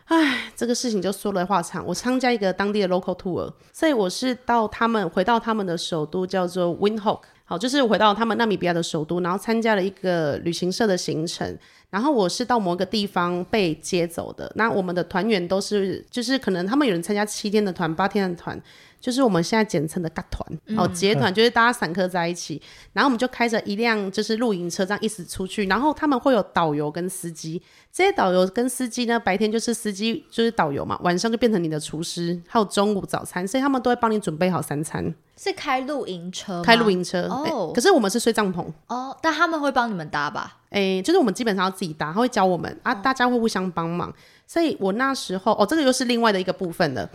[0.06, 1.84] 唉，这个事情就说来话长。
[1.86, 7.20] 我参加一个当地的 local tour，所以我是到他们回到他们的首都叫做 Windhoek。
[7.46, 11.58] 好，就是回到他们纳米比亚的首都，然后参加了一个旅行社的行程。
[11.94, 14.50] 然后我是到某个地方被接走的。
[14.56, 18.60] 那我们的团员都是，就是可能他们有人参加七天的团、八天的团，
[19.00, 20.44] 就是我们现在简称的“嘎团”
[20.76, 22.60] 哦，结团就是大家散客在一起。
[22.94, 25.66] 然后我们就开着一辆就是露营车这样一直出去。
[25.66, 35.14] 然后他们会有导游跟司机，这些导游跟司机呢，白天就是司机就是导游嘛，晚上就变成你的厨师，还有中午早餐，所以他们都会帮你准备好三餐。
[35.36, 38.64] 是开露营车吗，开露营车哦诶可是我们是睡帐篷。
[38.88, 40.58] 哦，但他们会帮你们搭吧？
[40.74, 44.12] 诶，就是我们基本上要自己搭，他会教我们啊，大家会互相帮忙。
[44.46, 47.08] 所以我那时候哦，这个又是另外的一个部分了。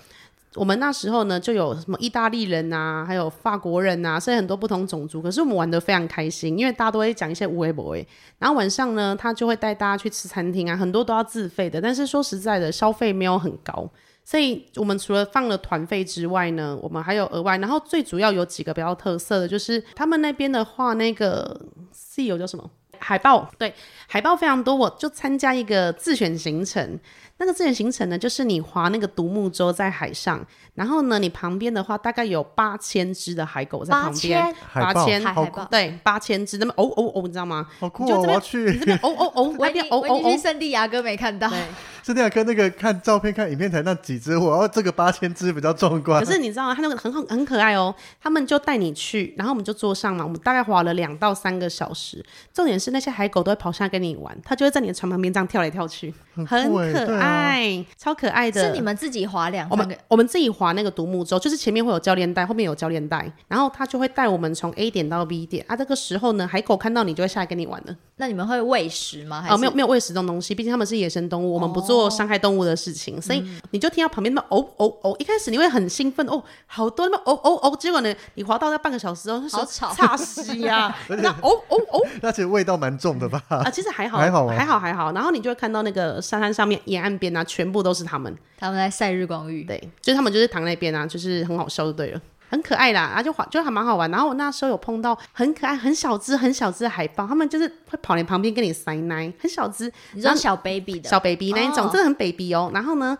[0.56, 5.22] 我们那时候呢，就有什么意大利人啊，还有法国人啊，所以很多不同种族。
[5.22, 8.06] 可是我们玩的非常开心，因为大家都会讲一些无为不为。
[8.40, 11.80] 然后晚上呢，他就会带大家去吃餐厅啊，很多都要自费的。
[11.80, 13.88] 但是说实在的，消费没有很高。
[14.26, 17.58] 所以我们除了放了团费之外呢，我们还有额外。
[17.60, 21.60] 然后最主要有几个比较特色的，就是他们那边的话，那个
[21.92, 22.68] C 友叫什么？
[23.00, 23.74] 海报对，
[24.08, 24.76] 海报非常多。
[24.76, 27.00] 我就参加一个自选行程，
[27.40, 37.66] 那个自然行程呢，就是你划那个独木舟在海上，然后呢，你旁边的话大概有八千只的海狗在旁边，八千海海豹对，八千只，那么哦哦哦，你知道吗？
[37.80, 38.08] 好酷哦！
[38.08, 41.60] 我你就这边要去你这边哦哦哦，那维尼边哦哦哦，圣地亚哥没看到，对。
[42.02, 46.24] 是那样跟那个看照片、看影片才那几只，我要这个八千只比较壮观。
[46.24, 46.74] 可是你知道吗？
[46.74, 52.26] 他那个很很很可爱哦，他们就带你去，然后我们就坐上嘛，我们大概划了两到三个小时。
[52.54, 58.62] 重点是那些海狗都会跑下来跟你玩，它就会在你的船旁边这样跳来跳去，很很可酷欸对啊爱，超可爱的。
[58.62, 65.76] 是你们自己划两我们我们自己划那个独木舟，就是前面会有教练带，后面有教练带，然后他就会带我们从 A 点到 B 点啊。
[65.76, 67.96] 这个时候呢，海狗看到你就会下来跟你玩了。
[68.18, 69.42] 那你们会喂食吗？
[69.42, 83.42] 还哦，是没有没有喂食这种东西，毕竟他们是野生动物，我们不做伤害动物的事情，所以你就听到旁边那么哦哦哦，一开始你会很兴奋哦，好多那么哦哦哦，结果呢，你滑到那半个小时之后，那时候好吵差死呀， 那哦哦哦那其实味道蛮重的吧？
[83.48, 89.64] 啊，其实还好，还好还好还好，然后你就会看到那个沙滩上面沿岸边啊，全部都是他们，他们在晒日光浴？
[89.64, 92.20] 对，就是他们就是躺那边啊，就是很好笑就对了。
[92.52, 94.10] 很可爱啦，啊，就还就还蛮好玩。
[94.10, 102.72] 然后我那时候有碰到很可爱、很小只、很小只的海豹，他们就是会跑你旁边跟你塞奶，很小只，你知道小 baby 的小 baby 那一种，哦真的很 baby 哦。
[102.74, 103.16] 然后呢，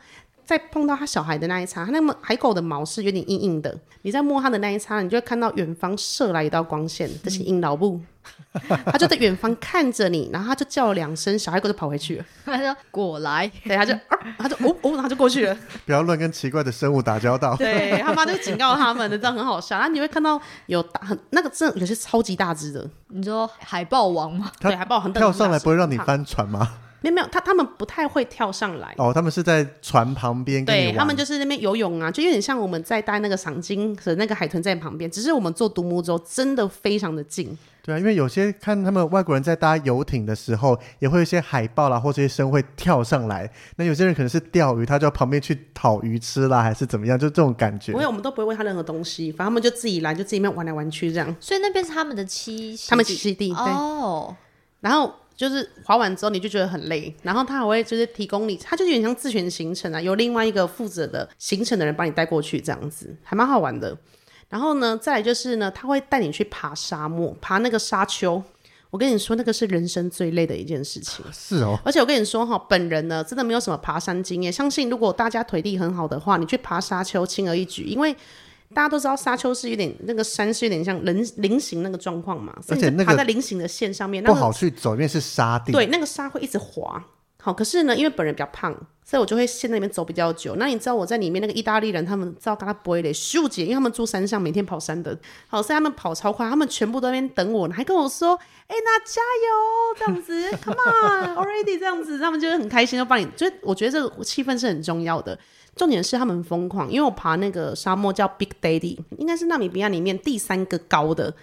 [0.50, 8.02] 在碰到他小孩的那一刹，他那么海狗的毛是有点硬硬的，你在摸它的那一刹，你就会看到远方射来一道光线，这是鹰老布，
[8.88, 14.00] 他就在远方看着你，然后他就叫了两声，小海狗就跑回去了，他说过来，对，他就、啊
[14.40, 15.56] 他就哦哦，然后就过去了。
[15.86, 17.56] 不要乱跟奇怪的生物打交道。
[17.56, 19.78] 对他妈就警告他们的，这样很好笑。
[19.78, 24.52] 然后你会看到有大很那个真的有些超级大只的，你说海豹王吗？
[24.60, 25.96] 对，海豹很跳上来不会让你。
[26.00, 26.68] 翻船吗？
[27.02, 28.94] 没有没有，他他们不太会跳上来。
[28.98, 37.58] 哦，他们是在船旁边跟你玩，对他们就是那边游泳啊，就有点像我们在带那个赏金和那个海豚在旁边，只是我们坐独木舟真的非常的近。
[37.82, 43.50] 对啊，因为有些看他们外国人在搭游艇的时候，也会有一些海豹啦，或这些生会跳上来。
[43.78, 47.98] 那有些人可能是钓鱼，他就要旁边去讨鱼吃啦，还是怎么样，就这种感觉不。
[47.98, 51.36] 会，我们都不会喂他任何东西，反正他们就自己来，就自己面玩来玩去这样。
[51.40, 54.36] 所以那边是他们的栖息，他们栖息地对，哦，
[54.82, 63.98] 然后就是滑完之后你就觉得很累，然后他还会就是提供你，他就有点像自选行程啊，有另外一个负责的行程的人帮你带过去这样子，还蛮好玩的。
[64.50, 68.44] 然后呢，再来就是呢，他会带你去爬沙漠，爬那个沙丘。
[68.90, 71.24] 我跟你说，那个是人生最累的一件事情。
[71.32, 78.14] 是哦，而且我跟你说哈，本人呢真的没有什么爬山经验，相信如果大家腿力很好的话，你去爬沙丘轻而易举，因为
[78.74, 85.72] 大家都知道沙丘是有点那个山是有点像人菱形那个状况嘛，而且那个爬在菱形的线上面，那不好去走，因为是沙地。
[85.72, 87.04] 对，那个沙会一直滑。
[87.42, 90.58] 好，可是呢，因为本人比较胖，所以我就会陷在里面走比较久。
[90.58, 95.18] 那你知道我在里面那个意大利人，他们知道跟他不会嘞，秀姐，因为他们住山上，每天跑山的。
[95.48, 103.26] 好，所以他们跑超快，他们全部都在那边等我，还跟我说：“哎、那加油，这样子， Come on already，这样子，他们就会很开心，就帮你。
[103.38, 105.40] 就是我觉得这个气氛是很重要的。
[105.80, 111.34] 重点是他们疯狂，因为我爬那个沙漠叫 Big Daddy，应该是纳米比亚里面第三个高的。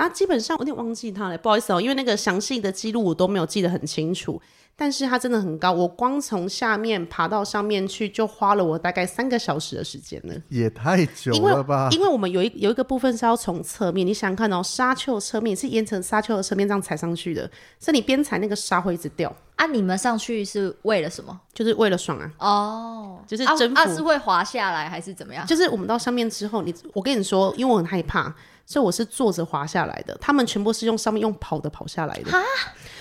[0.00, 4.40] 然后基本上我有点忘记它了，不好意思哦，因为那个详细的记录我都没有记得很清楚。
[4.76, 10.34] 但是它真的很高，我光从下面爬到上面去，就花了我大概三个小时的时间了。
[10.48, 11.90] 也太久了吧？
[11.90, 17.42] 因为我们有一有一个部分是要从侧面，你想想看哦，沙丘侧面是沿着沙丘的侧面这样踩上去的，
[17.78, 21.38] 所以你边踩那个沙会一直掉，啊，你们上去是为了什么？
[21.52, 22.32] 就是为了爽啊。
[22.38, 25.46] 哦，就是征服啊啊是会滑下来还是怎么样？
[25.46, 28.34] 就是我们到上面之后，你我跟你说，因为我很害怕，
[28.70, 30.16] 所以我是坐着滑下来的。
[30.20, 32.30] 他们全部是用上面用跑的跑下来的。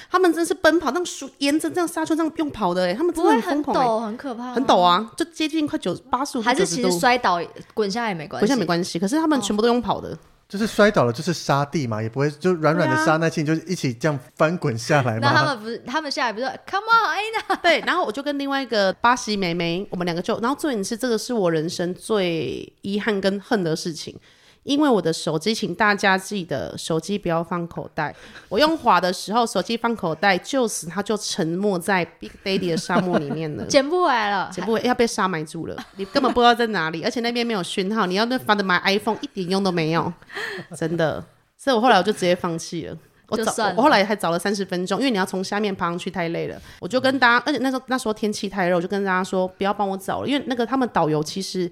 [0.10, 7.40] 他们真是奔跑，那种树沿着这样沙丘这样用跑的哎，他们真的不会很疯狂哎，陡，很可怕吗，很陡啊，就接近快九八十五，还是其实摔倒
[7.76, 8.48] 滚下来也没关系？
[8.48, 10.18] 滚下没关系，可是他们全部都用跑的。
[10.48, 15.46] 就是摔倒了就是沙地嘛，也不会就软软的沙那些，你就一起这样翻滚下来嘛那他。
[15.46, 24.20] 们不是他们下来不是 Come on，哎那对，然后我就跟另外一个巴西妹妹，我们两个就，然后重点是这个是我人生最遗憾跟恨的事情。
[24.64, 28.16] 因为我的手机，请大家记得手机不要放口袋。
[28.50, 33.66] 我用滑的时候，手机放口袋，就此它就沉没在 Big Daddy 的沙漠里面了。
[33.68, 40.12] 捡不回来了，捡不回要被沙埋住了，你根本不知道在哪里，而且那边没有讯号，你要那反正买 iPhone 一点用都没有，
[40.78, 41.24] 真的。
[41.58, 42.98] 所以我后来我就直接放弃了。
[43.28, 46.60] 我找我后来还找了三十分钟，因为你要从下面爬上去太累了。
[46.80, 51.72] 我就跟大家，而且那时候那时候天气太热，我就跟大家说不要帮我找了，因为那个他们导游其实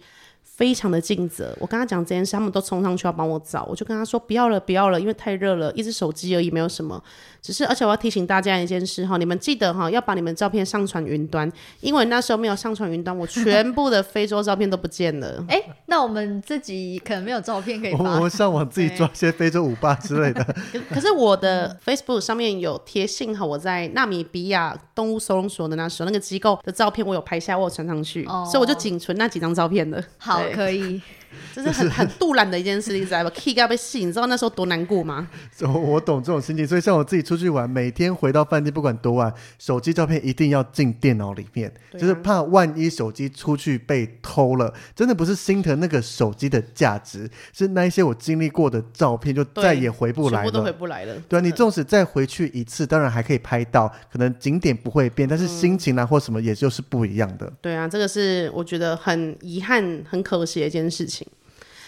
[0.58, 1.56] 非常的尽责。
[1.60, 7.02] 我跟他讲这件事，他们都冲上去要帮我找，我就跟他说不要了，不要了，因为太热了，一只手机而已，没有什么。
[7.40, 11.50] 只是而且我要提醒大家一件事哈，你们记得哈要把你们照片上传云端，
[11.80, 15.46] 因为那时候没有上传云端，我全部的非洲照片都不见了。
[15.48, 20.44] 哎，那我们自己可能没有照片可以发我我们，上网自己 抓一些非洲舞霸之类的，
[20.74, 30.04] 可可是我的 Facebook 上面有贴，信哈我在纳米比亚动物收容所的那时候，那个机构的照片我有拍下，我有传上去，哦所以我就仅存那几张照片了。
[30.18, 31.02] 好对可以，
[31.54, 35.28] 这是很很杜兰的一件事，你知道吧？Key 要被戏，你知道那时候多难过吗？
[35.62, 36.66] 我我懂这种心情。
[36.66, 50.72] 所以像我自己出去玩，每天回到饭店，不管多晚，手机照片一定要进电脑里面，啊就是怕万一手机出去被偷了，真的不是心疼那个手机的价值，是那一些我经历过的照片就再也回不来全部都回。
[50.78, 51.16] 不来了。
[51.28, 57.52] 对啊，你纵使再回去一次，当然还可以拍到，可能景点不会变，但是心情啊或什么，也就是不一样的。
[57.60, 61.27] 对啊，这个是我觉得很遗憾、很可惜的一件事情。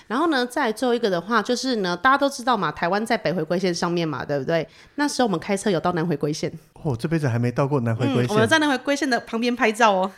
[0.09, 4.67] 然后呢，再来最后一个的话，就是呢，大家都知道嘛，台湾在北回归线上面嘛，对不对？
[4.95, 6.51] 那时候我们开车有到南回归线，
[6.81, 10.11] 哦，这辈子还没到过南回归嗯，线，我们在南回归线的旁边拍照哦。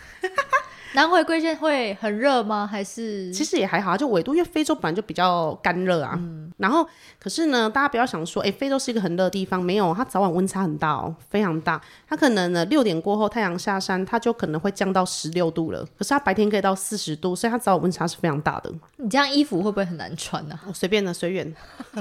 [0.93, 2.67] 南回归线会很热吗？
[2.69, 6.13] 还是其实也还好啊，就纬度，因为非洲本来就比较干热啊。
[6.17, 6.87] 嗯然后，
[7.19, 11.81] 可是呢，大家不要想说，哎，非洲是一个很热的地方，没有，它早晚温差很大哦，非常大。
[12.07, 15.83] 它可能呢六点过后太阳下山，它就可能会降到十六度了。
[15.97, 18.71] 可是它白天可以到四十度，所以它早晚温差是非常大的。
[18.97, 20.59] 你这样衣服会不会很难穿呢？
[20.67, 21.51] 哦，随便的，随缘。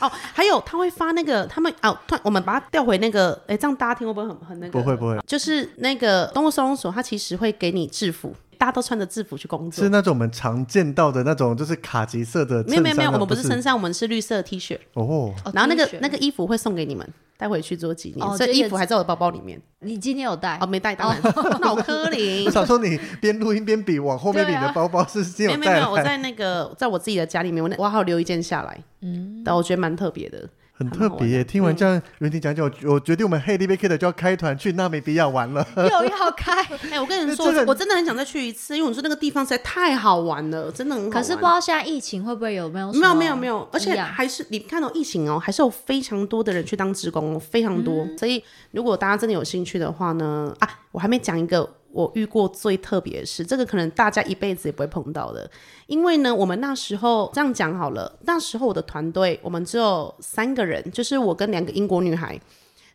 [0.00, 4.72] 哦，还有他会发那个，他们哦，突然我们把它调回那个，哎，这样大家听会不会很很那个？
[4.72, 9.90] 不会不会，就是那个动物收容所，它其实会给你制服，大家都穿着制服去工作是。
[9.90, 12.64] 那种我们常见到的那种，就是卡其色的啊。
[12.68, 15.04] 没有没有没有，我们不不是衬衫，我们是绿色的 T 恤，哦，
[15.44, 19.60] 哦然后那个那个衣服会送给你们，带回去做纪念，哦就一个所以衣服还在我的包包里面。
[19.80, 21.20] 你今天有带哦，没带，当然，
[21.60, 22.04] 那我科
[22.46, 22.50] 我。
[22.50, 30.48] 想说你边录音边比往后面比的包包是先有没有没有没有，我，在那个在我自己的家里面，我那我还有留一件下来，嗯，但我觉得蛮特别的。
[30.88, 31.44] 很特别耶。
[31.44, 35.66] 听嗯完这样云婷讲讲，我我决定我们 Hey b Kid 就要开团去纳米比亚玩了。
[35.76, 41.10] 又要开， 哎、我跟你说，我真的很想再去一次，因为我说那个地方实在太好玩了，真的很好玩。
[41.10, 48.06] 可是不知道现在疫情会不会有没有没有没有没有，而且还是你看到疫情哦，还是有非常多的人去当职工哦，非常多。
[48.18, 55.48] 所以如果大家真的有兴趣的话呢，啊，我还没讲一个我遇过最特别的事，这个可能大家一辈子也不会碰到的。
[55.86, 62.38] 因为呢，我们那时候这样讲好了，那时候我的团队我们只有三个人，就是我跟两个英国女孩。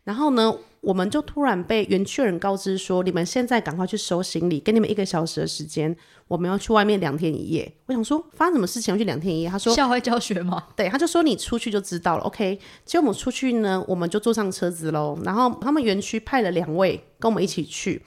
[0.04, 5.94] 然后呢，我们就突然被园区人告知说，你们现在赶快去收行李，给你们一个小时的时间，
[6.26, 7.70] 我们要去外面两天一夜。
[7.86, 9.48] 我想说，发生什么事情要去两天一夜？
[9.48, 10.68] 他说，校外教学吗？
[10.74, 12.24] 对，他就说你出去就知道了。
[12.24, 15.18] OK，结果我们出去呢，我们就坐上车子喽。
[15.22, 18.02] 然后他们园区派了两位跟我们一起去，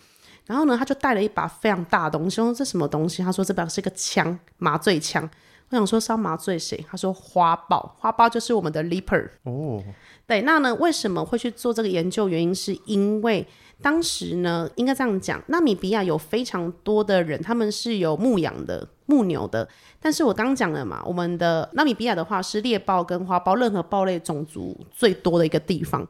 [0.46, 2.42] 然后呢，他就带了一把非常大的东西。
[2.42, 3.24] 我说这什么东西？
[3.24, 5.30] 他说这把是个枪，麻醉枪。
[5.70, 6.86] 我想说是要麻醉谁？
[6.92, 9.28] 他说花豹，花豹就是我们的 leaper。
[9.44, 9.82] 哦，
[10.28, 12.28] 对，那呢，为什么会去做这个研究？
[12.28, 13.48] 原因是因为
[13.82, 19.68] 当时呢，应该这样讲，纳米比亚有非常多的人，他们是有牧羊的牧牛的。
[20.00, 26.08] 但是我刚讲了嘛，我们的纳米比亚的话是猎豹跟花豹，任何豹类种族最多的一个地方，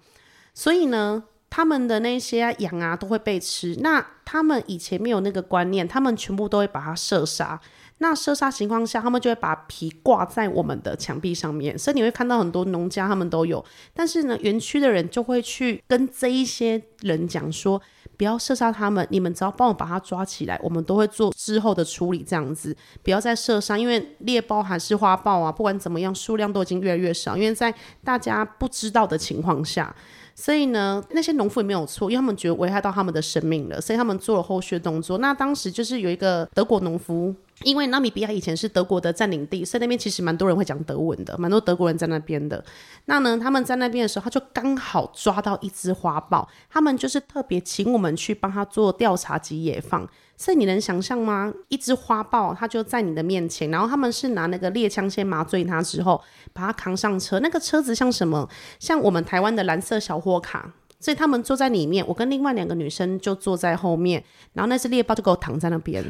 [0.54, 1.24] 所以呢。
[1.56, 7.62] 他们的那些羊啊都会被吃，那他们以前没有那个观念，他们全部都会把它射杀。
[8.00, 13.64] 那射杀情况下，他们就会把皮挂在我们的墙壁上面，所以你会看到很多农家他们都有。
[13.94, 17.80] 但是呢，园区的人就会去跟这一些人讲说，
[18.18, 27.72] 不要射杀他们，你们只要帮我把它抓起来，我们都会做之后的处理，这样子不要再射杀，因为猎豹还是花豹啊，不管怎么样，数量都已经越来越少，因为在
[28.04, 29.96] 大家不知道的情况下。
[30.36, 35.20] 所以呢，那些农夫也没有错，因为他们觉得危害到他们的生命了，所以他们做了后续的动作。
[35.20, 42.64] 那当时就是有一个德国农夫，因为纳米比亚以前是德国的占领地，所以那边其实蛮多人会讲德文的，蛮多德国人在那边的。
[43.06, 50.08] 那呢，他们在那边的时候，他就刚好抓到一只花豹，他们就是特别请我们去帮他做调查及野放。
[50.36, 51.54] 所以你能想象吗？
[51.70, 57.40] 一只花豹，它就在你的面前，然后他们是拿那个猎枪先麻醉它，之后把它扛上车。
[57.40, 58.50] 那个车子像什么？
[58.80, 60.74] 像我们台湾的蓝色小货卡。
[61.00, 64.24] 所以他们坐在里面，我跟另外两个女生就坐在后面，
[64.54, 66.02] 然后那只猎豹就给我躺在那边。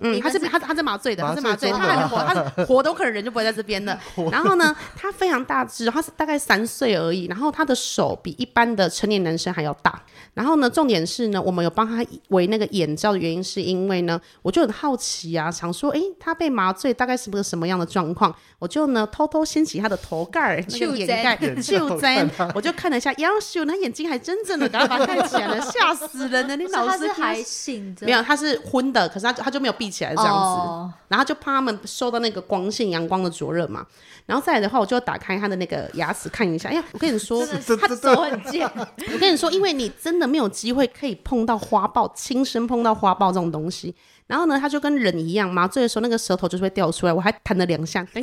[0.00, 3.98] 嗯，他是他他是麻醉的，他是麻醉，他还活，他活都，可能人就不会在这边了。
[4.32, 10.02] 然后呢，他非常大只，他是大概三岁而已，然后他的手比一般的成年男生还要大。
[10.34, 18.34] 然后呢，重点是呢，我们有帮他围那个眼罩的原因，是因为呢，我就很好奇啊，想说，哎，他被麻醉大概是不是什么样的状况？
[18.58, 26.56] 我就呢偷偷掀起他的头盖，那个掩盖，就在，我就看了一下，杨秀那眼睛还真正的，赶快把它盖起来了，吓死人了！
[26.56, 28.06] 你 老师还醒着？
[28.06, 33.84] 没有，他是昏的，可是他他就没有闭起来这样子，然后就怕他们受到那个光线、阳光的灼热嘛。
[34.26, 36.68] 然后再来的话，我就要打开他的那个牙齿看一下。
[36.68, 37.44] 哎呀，我跟你说，
[37.80, 38.70] 他手很贱。
[39.12, 43.94] 我跟你说，因为你真的没有机会可以碰到花豹，亲身碰到花豹这种东西。
[44.30, 47.12] 然后呢，他就跟人一样，麻醉的时候那个舌头就是会掉出来。
[47.12, 48.06] 我还弹了两下，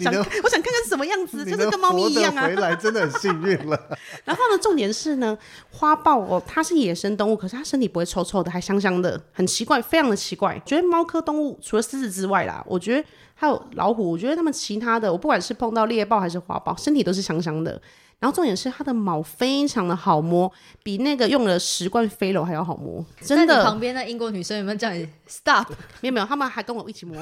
[0.00, 2.46] 想，我想看看是什么样子，就是跟猫咪一样啊。
[2.46, 3.78] 回来真的很幸运了。
[4.24, 5.36] 然后呢，重点是呢，
[5.70, 10.58] 花豹哦，它是野生动物，可是它身体不会臭臭的，还香香的，很奇怪，非常的奇怪。
[10.64, 17.78] 觉得猫科动物除了狮子之外啦，我觉得还有老虎，我觉得它们其他的，我不管是碰到猎豹还是花豹，身体都是香香的。
[18.18, 20.50] 然后重点是它的毛非常的好摸，
[20.82, 23.62] 比那个用了十罐飞柔还要好摸，真的。
[23.64, 25.68] 旁边的英国女生有没有叫你 stop？
[26.00, 27.16] 没有没有，他们还跟我一起摸。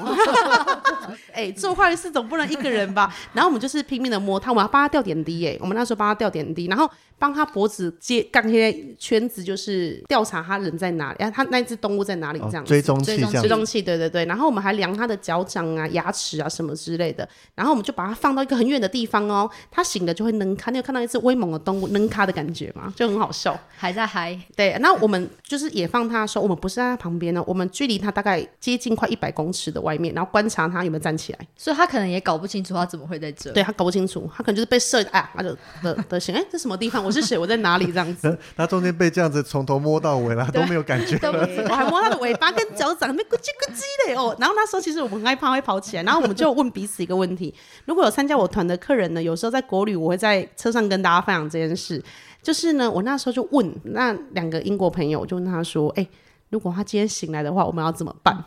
[1.33, 3.13] 哎，做坏事总不能一个人吧？
[3.33, 5.45] 然后我们就是拼命的摸他，我们要帮他吊点滴。
[5.47, 12.65] 哎，我们那时候帮他吊点滴，然后帮他脖子接杠些圈子，就是调查他人在哪里，然后它那只动物在哪里这样。
[12.65, 14.25] 追踪器，追踪器，对对对。
[14.25, 17.27] 然后我们还量他的脚掌啊、牙齿啊什么之类的。
[17.55, 20.73] 然后我们就把它放到一个很远的地方哦，它醒了就会能看。
[20.73, 22.91] 你有看到一只威猛的动物扔咖的感觉吗？
[22.95, 24.37] 就很好笑，还在嗨。
[24.55, 31.39] 对，那我们就是也放它的时候，我们不是在它旁边呢，我们距离它大概接近快一百公尺的外面，然后观察他有没有站起来。
[31.55, 33.51] 所以他可能也搞不清楚他怎么会在这。
[33.51, 37.03] 对，他搞不清楚，他可能就是被射，哎，他就的的醒，哎，这什么地方？
[37.03, 37.37] 我是谁？
[37.37, 37.87] 我在哪里？
[37.87, 38.37] 这样子。
[38.55, 41.17] 他中间被这样子从头摸到尾了，都没有感觉。
[41.23, 44.35] 我还摸他的尾巴跟脚掌，那咕叽咕叽的哦。
[44.39, 47.53] 然后那时候其实我们很害怕会跑起来，然后我们就问彼此一个问题：
[47.85, 52.03] 如果有参加我团的客人呢，有时候在国旅，我会在车上跟大家分享这件事。
[52.41, 56.05] 就是呢，我那时候就问那两个英国朋友，就问他说：“哎，
[56.53, 58.45] 如果他今天醒来的话，我们要怎么办？”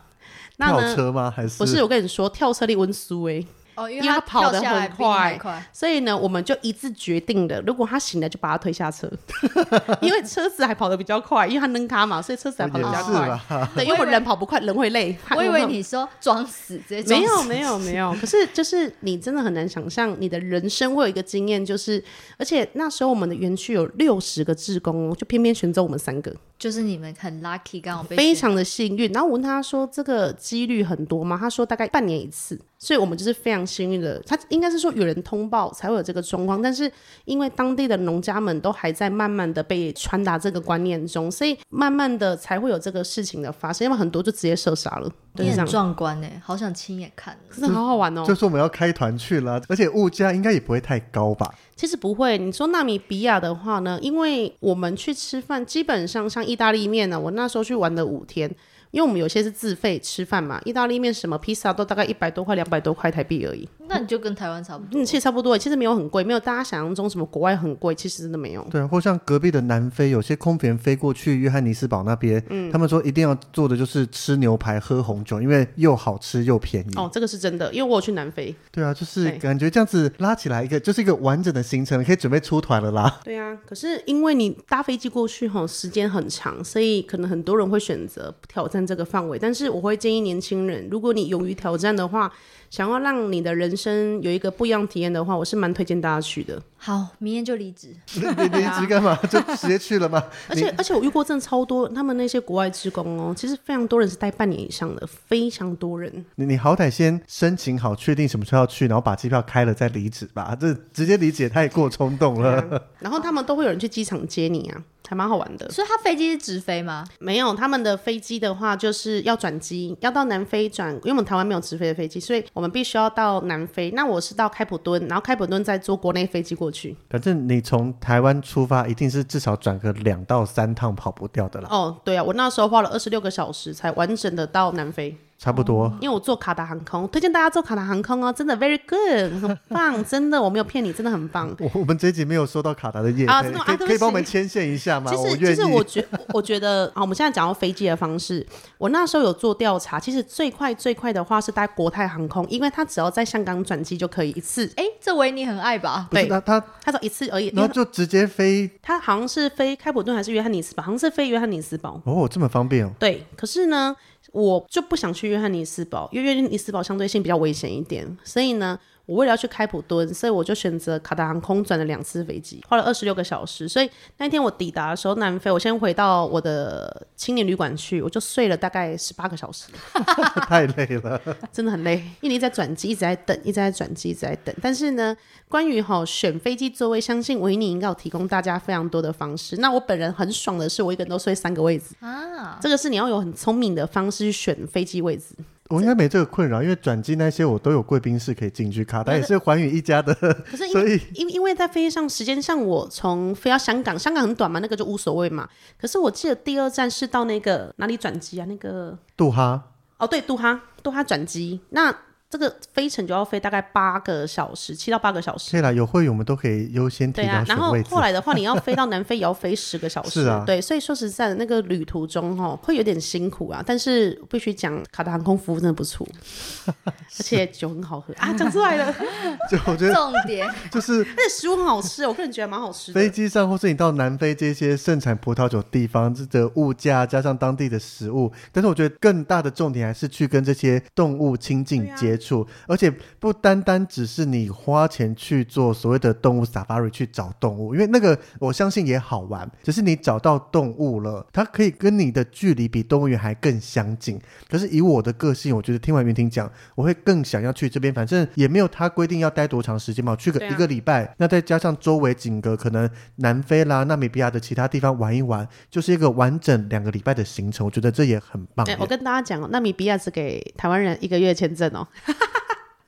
[0.56, 1.30] 跳车吗？
[1.30, 1.82] 还是不是？
[1.82, 3.44] 我跟你说，跳车力温苏哎。
[3.76, 5.38] 哦，因为他跑得很快，
[5.72, 9.10] 所以呢，我们就一致决定了，如果他醒了，就把他推下车，
[10.00, 13.40] 因为车子还跑得比较快，因为他能卡嘛，所以车子还跑得比较快。
[13.74, 15.16] 对，因为人跑不快，人会累。
[15.36, 18.14] 我以为你 说装死，直接没有没有没有。
[18.14, 22.02] 可是就是你真的很难想象，你的人生会有一个经验，就是
[22.38, 26.34] 而且那时候我们的园区有六十个志工，就偏偏选走我们三个。
[26.58, 29.12] 就是你们很 lucky，刚好非常的幸运。
[29.12, 34.20] 然后我问他说：“这个几率很多吗？”他说：“大概半年一次。”所以，我们就是非常幸运的。
[34.26, 36.90] 他应该是说有人通报才会有这个状况，但是
[37.24, 43.86] 因为当地的农家们都还在慢慢的被传达这个观念中，所以慢慢的才会有这个事情的发生。
[43.86, 48.24] 因为很多就直接射杀了，对，很壮观呢，好想亲眼看，真的好好玩哦。
[48.26, 51.54] 就是我们要开团去了，而且物价应该也不会太高吧？
[51.74, 53.98] 其实不会，你说纳米比亚的话呢？
[54.02, 58.54] 因为我们去吃饭，基本上像意大利面呢，我那时候去玩了五天。
[58.90, 63.68] 因为我们有些是自费吃饭嘛，意大利面什么披萨都大概一百多块、两百多块台币而已。
[63.88, 68.66] 那你就跟台湾差不多，嗯，其实差不多，其实没有很贵，没有大家想象中什么国外很贵，其实真的没有。
[68.70, 76.96] 对，或像隔壁的南非，有些空服员飞过去约翰尼斯堡那边，嗯，他们说一定要做的就是吃牛排、喝红酒，因为又好吃又便宜。
[76.96, 78.54] 哦，这个是真的，因为我有去南非。
[78.72, 83.18] 对啊，就是感觉这样子拉起来一个，就是一个完整的行程，可以准备出团了啦。
[83.22, 89.66] 对啊，可是因为你搭飞机过去哈，时间很长，所以可能很多人会选择挑战这个范围，但是。
[89.76, 92.32] 我会建议年轻人，如果你勇于挑战的话，
[92.70, 96.60] 想要让你的人生有一个不一样体验的话，我是蛮推荐大家去的。
[96.78, 97.88] 好，明天就离职。
[98.14, 99.16] 你离职干嘛？
[99.30, 100.22] 就直接去了吗？
[100.48, 106.24] 而且而且我遇过真的超多，他们那些国外职工哦，其实非常多人是待半年以上的，非常多人。
[106.36, 110.56] 你你好歹先申请好，确定什么时候要去，然后把机票开了再离职吧。
[110.60, 112.82] 这直接离职也太过冲动了。
[113.00, 114.82] 然后他们都会有人去机场接你啊。
[115.08, 117.04] 还蛮好玩的，所以它飞机是直飞吗？
[117.18, 123.90] 没有，他们的飞机的话就是要转机，要到南非转，因为我们台湾没有直飞的飞机，所以我们必须要到南非。
[123.92, 126.96] 那我是到开普敦，然后开普敦再坐国内飞机过去。
[127.08, 131.68] 反正你从台湾出发，一定是至少转个两到三趟跑不掉的了。
[131.70, 135.16] 哦，对啊，我那时候花了二十六个小时才完整的到南非。
[135.38, 135.92] 差不多。
[136.00, 141.54] 因为我做卡达航空，推荐大家做卡达航空哦，真的 very good，很棒，真的我没有骗你，真的很棒。
[141.60, 145.10] 我我们这一集没有收到卡达的业配，啊真的吗可以可以帮我们牵线一下吗？
[145.10, 145.54] 其实，我愿意。
[145.54, 148.46] 其实我觉我觉得啊，我们现在讲到飞机的方式，
[148.78, 156.08] 我那时候有做调查，其实最快最快的话是搭国泰航空，因为它只要在香港转机就可以一次，哎，这维尼很爱吧？
[156.10, 157.52] 对他他，它只有一次而已。
[157.54, 162.00] 然后就直接飞他好像是飞开普敦还是约翰尼斯堡，好像是飞约翰尼斯堡。
[162.04, 162.90] 哦，这么方便哦。
[162.98, 163.94] 对，可是呢，
[164.32, 173.68] 我就不想去约翰尼斯堡，因为约翰尼斯堡相对性比较危险一点，所以呢，我为了要去开普敦，所以我就选择卡达航空转了两次飞机，花了二十六个小时。
[173.68, 173.88] 所以
[174.18, 179.68] 那天我抵达的时候，南非，我先回到我的青年旅馆去，我就睡了大概十八个小时，
[180.48, 181.20] 太累了。
[181.52, 184.54] 真的很累，因为你在转机，一直在等，一直在转机，一直在等。
[184.60, 185.16] 但是呢，
[185.48, 189.56] 关于哈选飞机座位，相信维尼应该有提供大家非常多的方式。
[189.58, 191.94] 那我本人很爽的是，我一个人都睡三个位置。
[192.00, 195.26] 啊，这个是你要有很聪明的方式去选飞机位置。
[195.68, 205.48] 我应该没这个困扰，因为转机那些我都有贵宾室可以进去，卡但也是寰宇一家的，可是因 所为以因因为在飞机上时间上，我从飞到香港，香港很短嘛，那个就无所谓嘛。
[205.80, 208.46] 可是我记得第二站是到那个哪里转机啊？
[208.48, 209.62] 那个杜哈
[209.98, 211.60] 哦，对，杜哈，杜哈转机。
[211.70, 211.96] 那
[212.28, 215.52] 这个飞程就要飞大概八个小时，七到八个小时。
[215.52, 217.76] 可以啦，有会员我们都可以优先对啊然后。
[217.88, 220.42] 后来的话，你要飞到南非也要飞十个小时， 是啊。
[220.46, 226.06] 对，所以说实在的，那个旅途中哈会有点辛苦啊，但是必须讲，卡达航空服务真的不错，
[226.84, 228.12] 而且酒很好喝。
[228.14, 228.92] 啊，讲出来了，
[229.50, 230.52] 就我觉得重点。
[230.70, 233.00] 就是而且食物很好吃，我个人觉得蛮好吃的。
[233.00, 242.25] 飞机上，或是你到南非这些盛产葡萄酒的地方，这的物价加上当地的食物，但是我觉得更大的重点还是去跟这些动物亲近接触，
[242.66, 242.90] 而且
[243.20, 254.20] 不单单只是你花钱去做所谓的动物 safari 去找动物，因为那个我相信也好玩，只是你找到动物了，它可以跟你的距离比动物园还更相近。
[254.48, 268.78] 可是以我的个性，我觉得听完云婷讲，我会更想要去这边，反正也没有他规定要待多长时间嘛，去个一个礼拜，那再加上周围景格，可能南非啦、纳米比亚的其他地方玩一玩，就是一个完整两个礼拜的行程，我觉得这也很棒哎、耶。
[268.80, 271.86] 我跟大家讲哦，纳米比亚只给台湾人一个月签证哦，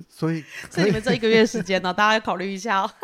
[0.08, 2.90] 所以 所以你们这一个月时间呢、大家要考虑一下哦。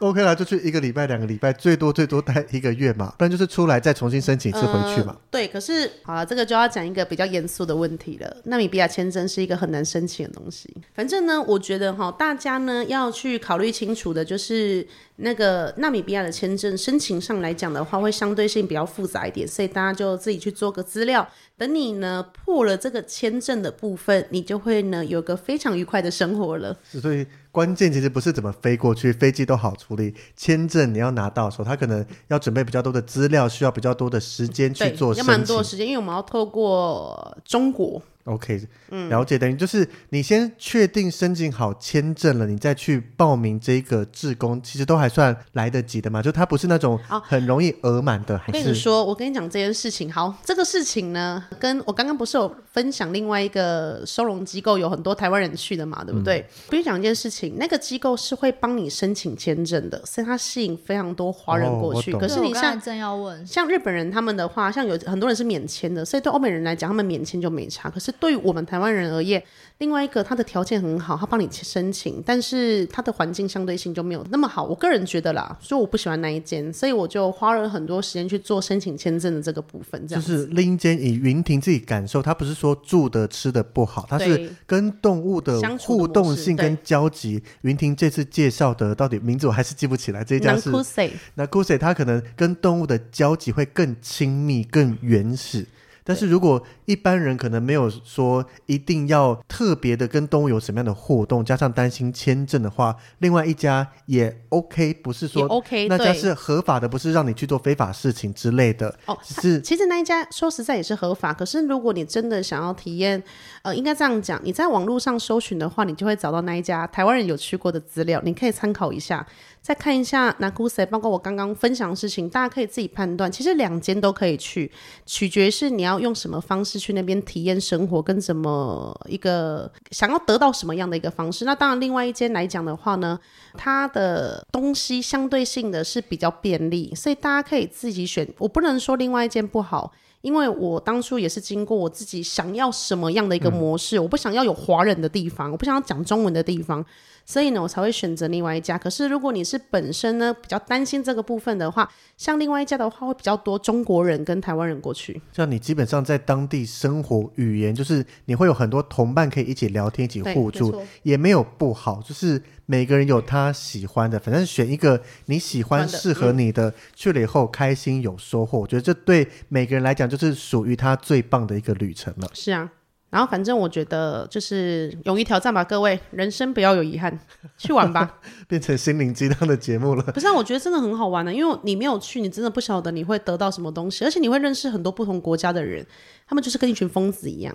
[0.00, 5.12] OK 啦，就去一个礼拜、两个礼拜，最多最多待一个月嘛，不然就是出来再重新申请一次回去嘛。
[5.12, 8.36] 呃对，可是好了，这个就要讲一个比较严肃的问题了。
[8.44, 10.74] 纳米比亚签证是一个很难申请的东西。
[10.94, 14.86] 反正呢，我觉得哈，大家呢要去考虑清楚的，就是
[15.22, 21.26] 那个纳米比亚的签证申请上来讲的话，会相对性比较复杂一点，所以大家就自己去做个资料。
[21.56, 26.74] 等你呢破了这个签证的部分，你就会呢有个非常愉快的生活了。
[26.84, 35.44] 所以关键其实不是怎么飞过去，飞机都好处理，签证你要拿到的时候，他可能要准备比较多的资料，需要比较多的时间去对，做要蛮。
[35.44, 38.02] 多的时间，因为我们要透过中国。
[38.30, 46.22] OK，嗯了解，等于就是你先确定申请好签证了，你再去报名这个志工，其实都还算来得及的嘛。
[46.22, 50.12] 就它不是那种哦很容易额满的，还是我跟你说，我跟你讲这件事情。
[50.12, 56.44] 好，这个事情呢，跟我刚刚不是有分享另外一个收容机构，有很多台湾人去的嘛，对不对？
[56.66, 62.12] 我跟你讲一件事情，那个机构是会帮你申请签证的，所以它吸引非常多华人过去。
[62.12, 67.88] 哦可是你像对我刚才正要问，像日本人他们的话，像有很多人是免签的，所以对欧美人来讲，他们免签就没差。
[67.88, 69.42] 可是对于我们台湾人而言，
[69.78, 74.62] 另外一个他的条件很好，他帮你申请，但是他的环境相对性就没有那么好。
[74.62, 80.06] 我个人觉得啦，所以我不喜欢那一间，所以我就花了很多时间去做申请签证的这个部分。
[80.06, 87.42] 这就是另一间以云婷自己感受，他不是说住的吃的不好，它是跟动物的互动性跟交集。
[87.62, 95.66] 云婷这次介绍的到底名字我还是记不起来，这一家是那 s e 它可能跟动物的交集会更亲密、更原始。
[96.04, 108.94] 但是如果一般人可能没有说一定要特别的跟动物有什么样的互动，加上担心签证的话，另外一家也 OK，不是也说 OK，那家对是合法的，不是让你去做非法事情之类的。
[109.06, 113.22] 哦，只是其实那一家说实在也是合法，可是如果你真的想要体验，
[113.62, 119.26] 呃，应该这样讲，你在网络上搜寻的话，你就会找到那一家台湾人有去过的资料，你可以参考一下，
[119.62, 123.30] 再看一下 Nakuse，包括我刚刚分享的事情，大家可以自己判断。
[123.30, 124.70] 其实两间都可以去，
[125.04, 131.44] 取决是你要用什么方式去那边体验生活，跟怎么一个想要得到什么样的一个方式。
[131.44, 133.18] 那当然，另外一间来讲的话呢，
[133.54, 138.26] 它的东西相对性的是比较便利，所以大家可以自己选。
[138.38, 139.92] 我不能说另外一间不好，
[140.22, 146.84] 因为我当初也是经过我自己想要什么样的一个模式，我不想要有华人的地方，我不想要讲中文的地方，
[147.24, 148.76] 所以呢，我才会选择另外一家。
[148.76, 155.20] 可是如果你是本身呢比较担心这个部分的话，像另外一家的话，会比较多中国人跟台湾人过去。
[155.32, 172.28] 像你基本上在当地生活，语言就是你会有很多同伴可以一起聊天、一起，互助，也没有不好，就是每个人有他喜欢的，反正选一个你喜欢、适合你的，去了以后开心有收获，我觉得这对每个人来讲就是属于他最棒的一个旅程了。
[172.34, 172.70] 是啊。
[173.10, 177.18] 然后反正我觉得就是勇于挑战吧，各位，人生不要有遗憾，
[177.58, 178.18] 去玩吧。
[178.46, 180.02] 变成心灵鸡汤的节目了。
[180.04, 185.84] 不是、啊，我觉得真的很好玩的，因为你没有去，你真的不晓得你会得到什么东西，而且你会认识很多不同国家的人，
[186.30, 187.54] 他们就是跟一群疯子一样。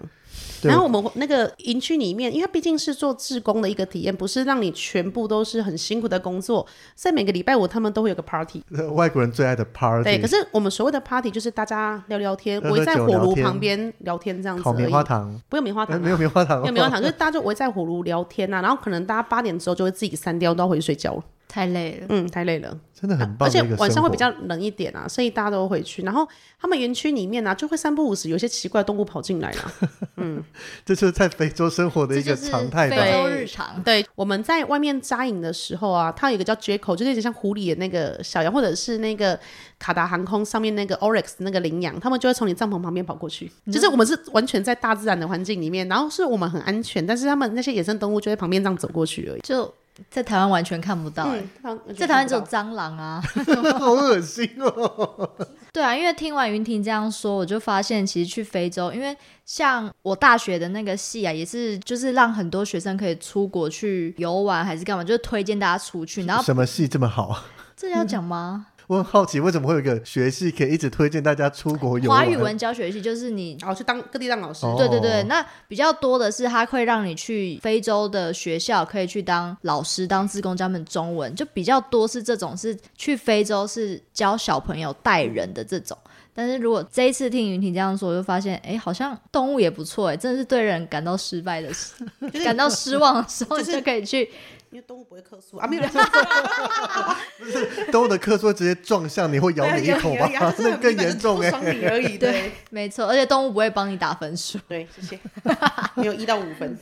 [0.61, 6.65] 然后我们那个营区里面，因为它毕竟是做志工的一个体验，不是让你全部都是很辛苦的工作，
[6.95, 8.61] 所以每个礼拜五他们都会有个 party。
[8.93, 14.77] 外国人最爱的 party，对，可是我们所谓的 party 就是大家聊聊天，围在火炉旁边聊天这样子烤而已。
[14.79, 21.23] 棉花糖，不用棉花糖啊、呃没有棉花糖、哦，没有棉花糖， 就是大家就围在火炉聊天呐、然后可能大家八点之后就会自己删掉，都要回去睡觉了。
[21.47, 22.05] 太累了。
[22.09, 22.77] 嗯，太累了。
[22.93, 23.61] 真的很棒而且。
[23.75, 26.01] 晚上会比较冷一点啊，所以大家都回去。
[26.03, 26.27] 然后
[26.59, 29.53] 他们园区里面呢、啊，就会三不五时有些奇怪的动物跑进来
[30.15, 30.41] 嗯。
[30.85, 32.89] 这就是在非洲生活的一个常态。
[32.89, 33.81] 非洲日常。
[33.83, 39.37] 对，我们在外面扎营的时候啊，它有一个叫 Jacko，就有点像狐狸的那个小羊，或者是那个
[39.77, 43.51] 卡达航空上面那个 Oryx 那个羚羊，他们就会从你帐篷旁边跑过去。
[43.71, 49.41] 就是我们是完全在大自然的环境里面，然后是我们很安全，但是他们那些野生动物就在旁边这样走过去而已。
[49.41, 49.71] 就
[50.09, 53.23] 在台湾完全看不到、欸，嗯，在台湾只有蟑螂啊。
[53.79, 55.29] 好恶心哦！
[55.71, 59.15] 对啊，因为听完云婷这样说，我就发现其实去非洲，因为
[59.45, 66.25] 像我大学的那个系啊，也是就是让很多学生可以出国去游玩还是干嘛，就是推荐大家出去。
[66.25, 67.43] 然后什么系这么好？
[67.77, 68.67] 这要讲吗？
[68.87, 72.09] 我很好奇，为什么会有一个学系可以一直推荐大家出国游？
[72.09, 74.65] 华语文教学系就是你然后去当各地当老师。
[74.65, 85.97] 哦对对对，那比较多的是，他会让你去非洲的学校，可以去当老师、当志工教他们中文，就比较多是这种是去非洲是教小朋友带人的这种。
[86.37, 91.93] 但是如果这一次听云婷这样说，我就发现，哎，好像动物也不错，哎，真的是对人感到失败的时，
[92.43, 94.29] 感到失望的时候，就是你就可以去。
[94.75, 95.83] 因为动物不会客诉啊，没有。
[97.39, 100.29] 不是动物的客诉会直接撞向你，会咬你一口吧？
[100.59, 102.17] 那更严重哎、爽你而已。
[102.19, 104.59] 对没错，而且动物不会帮你打分数。
[104.67, 105.19] 对，谢谢。
[105.95, 106.77] 没有一到五分。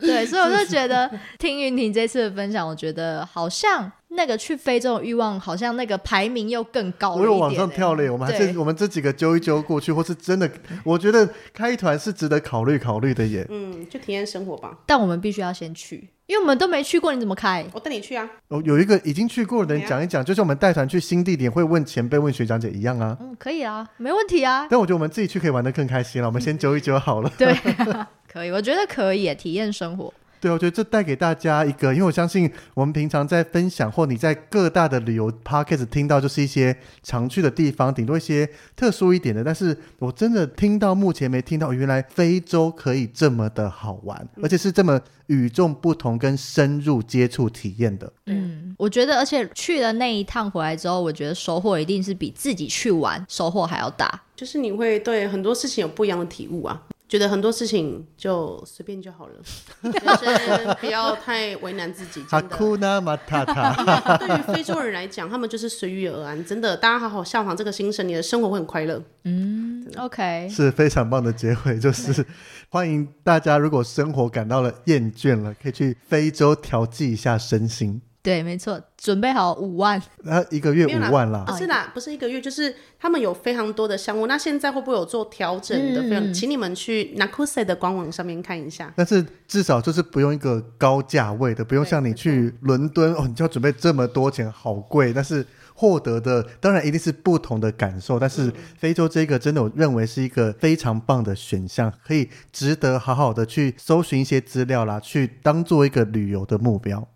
[0.00, 1.08] 对，所以我就觉得
[1.38, 10.50] 听云婷这次的分享，我觉得好像那个去非洲的欲望，好像那个排名又更高了我有往上跳嘞，我们还是我们这几个揪一揪过去，或是真的，
[10.82, 13.46] 我觉得开团是值得考虑考虑的耶。
[13.48, 14.76] 嗯，就体验生活吧。
[14.84, 17.66] 但我们必须要先去，因为我们都没去过，你怎么开？
[17.72, 18.30] 我带你去啊。
[18.46, 23.18] 哦，有一个已经去过的人讲一讲，就像我们带团去新地点会问前辈、问学长姐一样啊。
[23.20, 24.68] 嗯，可以啊，没问题啊。
[24.70, 26.28] 但我觉得我们自己去可以玩的更开心了。
[26.28, 27.28] 我们先揪一揪好了。
[27.36, 27.52] 对、
[28.32, 30.14] 可以，我觉得可以体验生活。
[30.40, 39.44] 对，我觉得这带给大家一个，因为我相信我们平常在分享或你在各大的旅游 podcast 听到，就是一些常去的地方，顶多一些特殊一点的。
[39.44, 48.10] 但是我真的听到目前没听到，原来非洲可以这么的好玩，而且是这么与众不同跟深入接触体验的。
[48.26, 54.22] 嗯，我觉得，而且去了那一趟回来之后，我觉得收获一定是比自己去玩收获还要大。
[54.34, 59.34] 就是你会对很多事情有不一样的体悟啊，觉得很多事情就随便就好了，
[59.82, 62.22] 就是不要太为难自己。
[62.22, 63.74] 哈真的，库纳马塔塔，
[64.16, 66.42] 对于非洲人来讲，他们就是随遇而安。
[66.44, 69.02] 真的，大家好好效仿这个精神，你的生活会很快乐。
[69.24, 72.24] 嗯 OK，是非常棒的结尾，就是
[72.70, 78.00] 欢迎大家，如果生活感到了厌倦了，可以去非洲调剂一下身心。
[78.22, 80.00] 对，没错，准备好五万。
[80.24, 84.26] 那一个月五万啦，不是啦，不是一个月，就是他们有非常多的项目。
[84.26, 86.02] 那现在会不会有做调整的？
[86.02, 88.92] 嗯非常，请你们去 Nakuse 的官网上面看一下。
[88.94, 95.14] 但是至少就是不用一个高价位的，不用像你去伦敦哦，你就要准备这么多钱，好贵。
[95.14, 98.18] 但是获得的当然一定是不同的感受。
[98.18, 107.08] 但是非洲这个真的我认为是一个非常棒的选项，可以值得好好的去搜寻一些资料啦，去当做一个旅游的目标。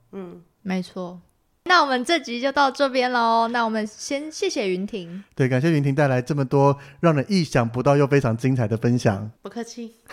[0.64, 1.20] 没错。
[1.66, 3.48] 那我们这集就到这边喽。
[3.48, 5.22] 那我们先谢谢云婷。
[5.34, 9.30] 对，感谢云婷带来这么多让人意想不到又非常精彩的分享。
[9.42, 9.94] 不客气。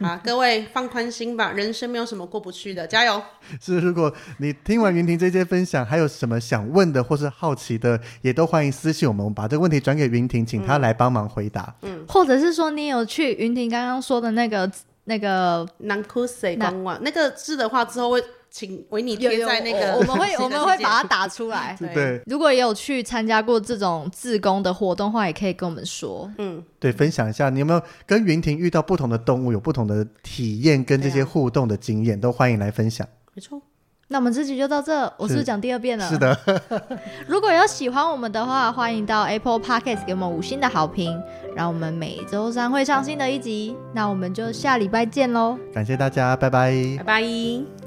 [0.00, 3.22] 好，各位放宽心吧，人生没有什么过不去的，加油！
[3.60, 11.74] 是，如果你听完云婷这些分享，还有什么想问的或是好奇的，也都欢迎私信我们，我们把这个问题转给云婷，请她来帮忙回答。
[11.82, 14.70] 嗯或者是说你有去云婷刚刚说的那个
[15.04, 18.24] 那个 Nakuse 那官网那个字的话，之后会
[18.56, 21.08] 请维尼有有贴在那个我我们会 我们会把它它。
[21.08, 21.76] 打出来。
[21.76, 26.30] 对对如果也有去参加过这种自工的活动的话，也可以跟我们说。
[26.38, 33.04] 嗯，对，分享一下你有没有跟云婷遇到不同的动物，有不同的体验跟这些互动的经验，都欢迎来分享。
[33.34, 33.60] 没错。
[34.06, 36.06] 那我们这集就到这，我是不是讲第二遍了？
[36.08, 36.16] 是。
[36.16, 36.38] 的，
[37.26, 41.20] 如果有喜欢我们的话，欢迎到 Apple Podcast 给我们五星的好评，
[41.56, 43.76] 让我们每周三会上新的一集。
[43.92, 45.58] 那我们就下礼拜见喽。
[45.72, 47.83] 感谢大家，拜拜拜拜。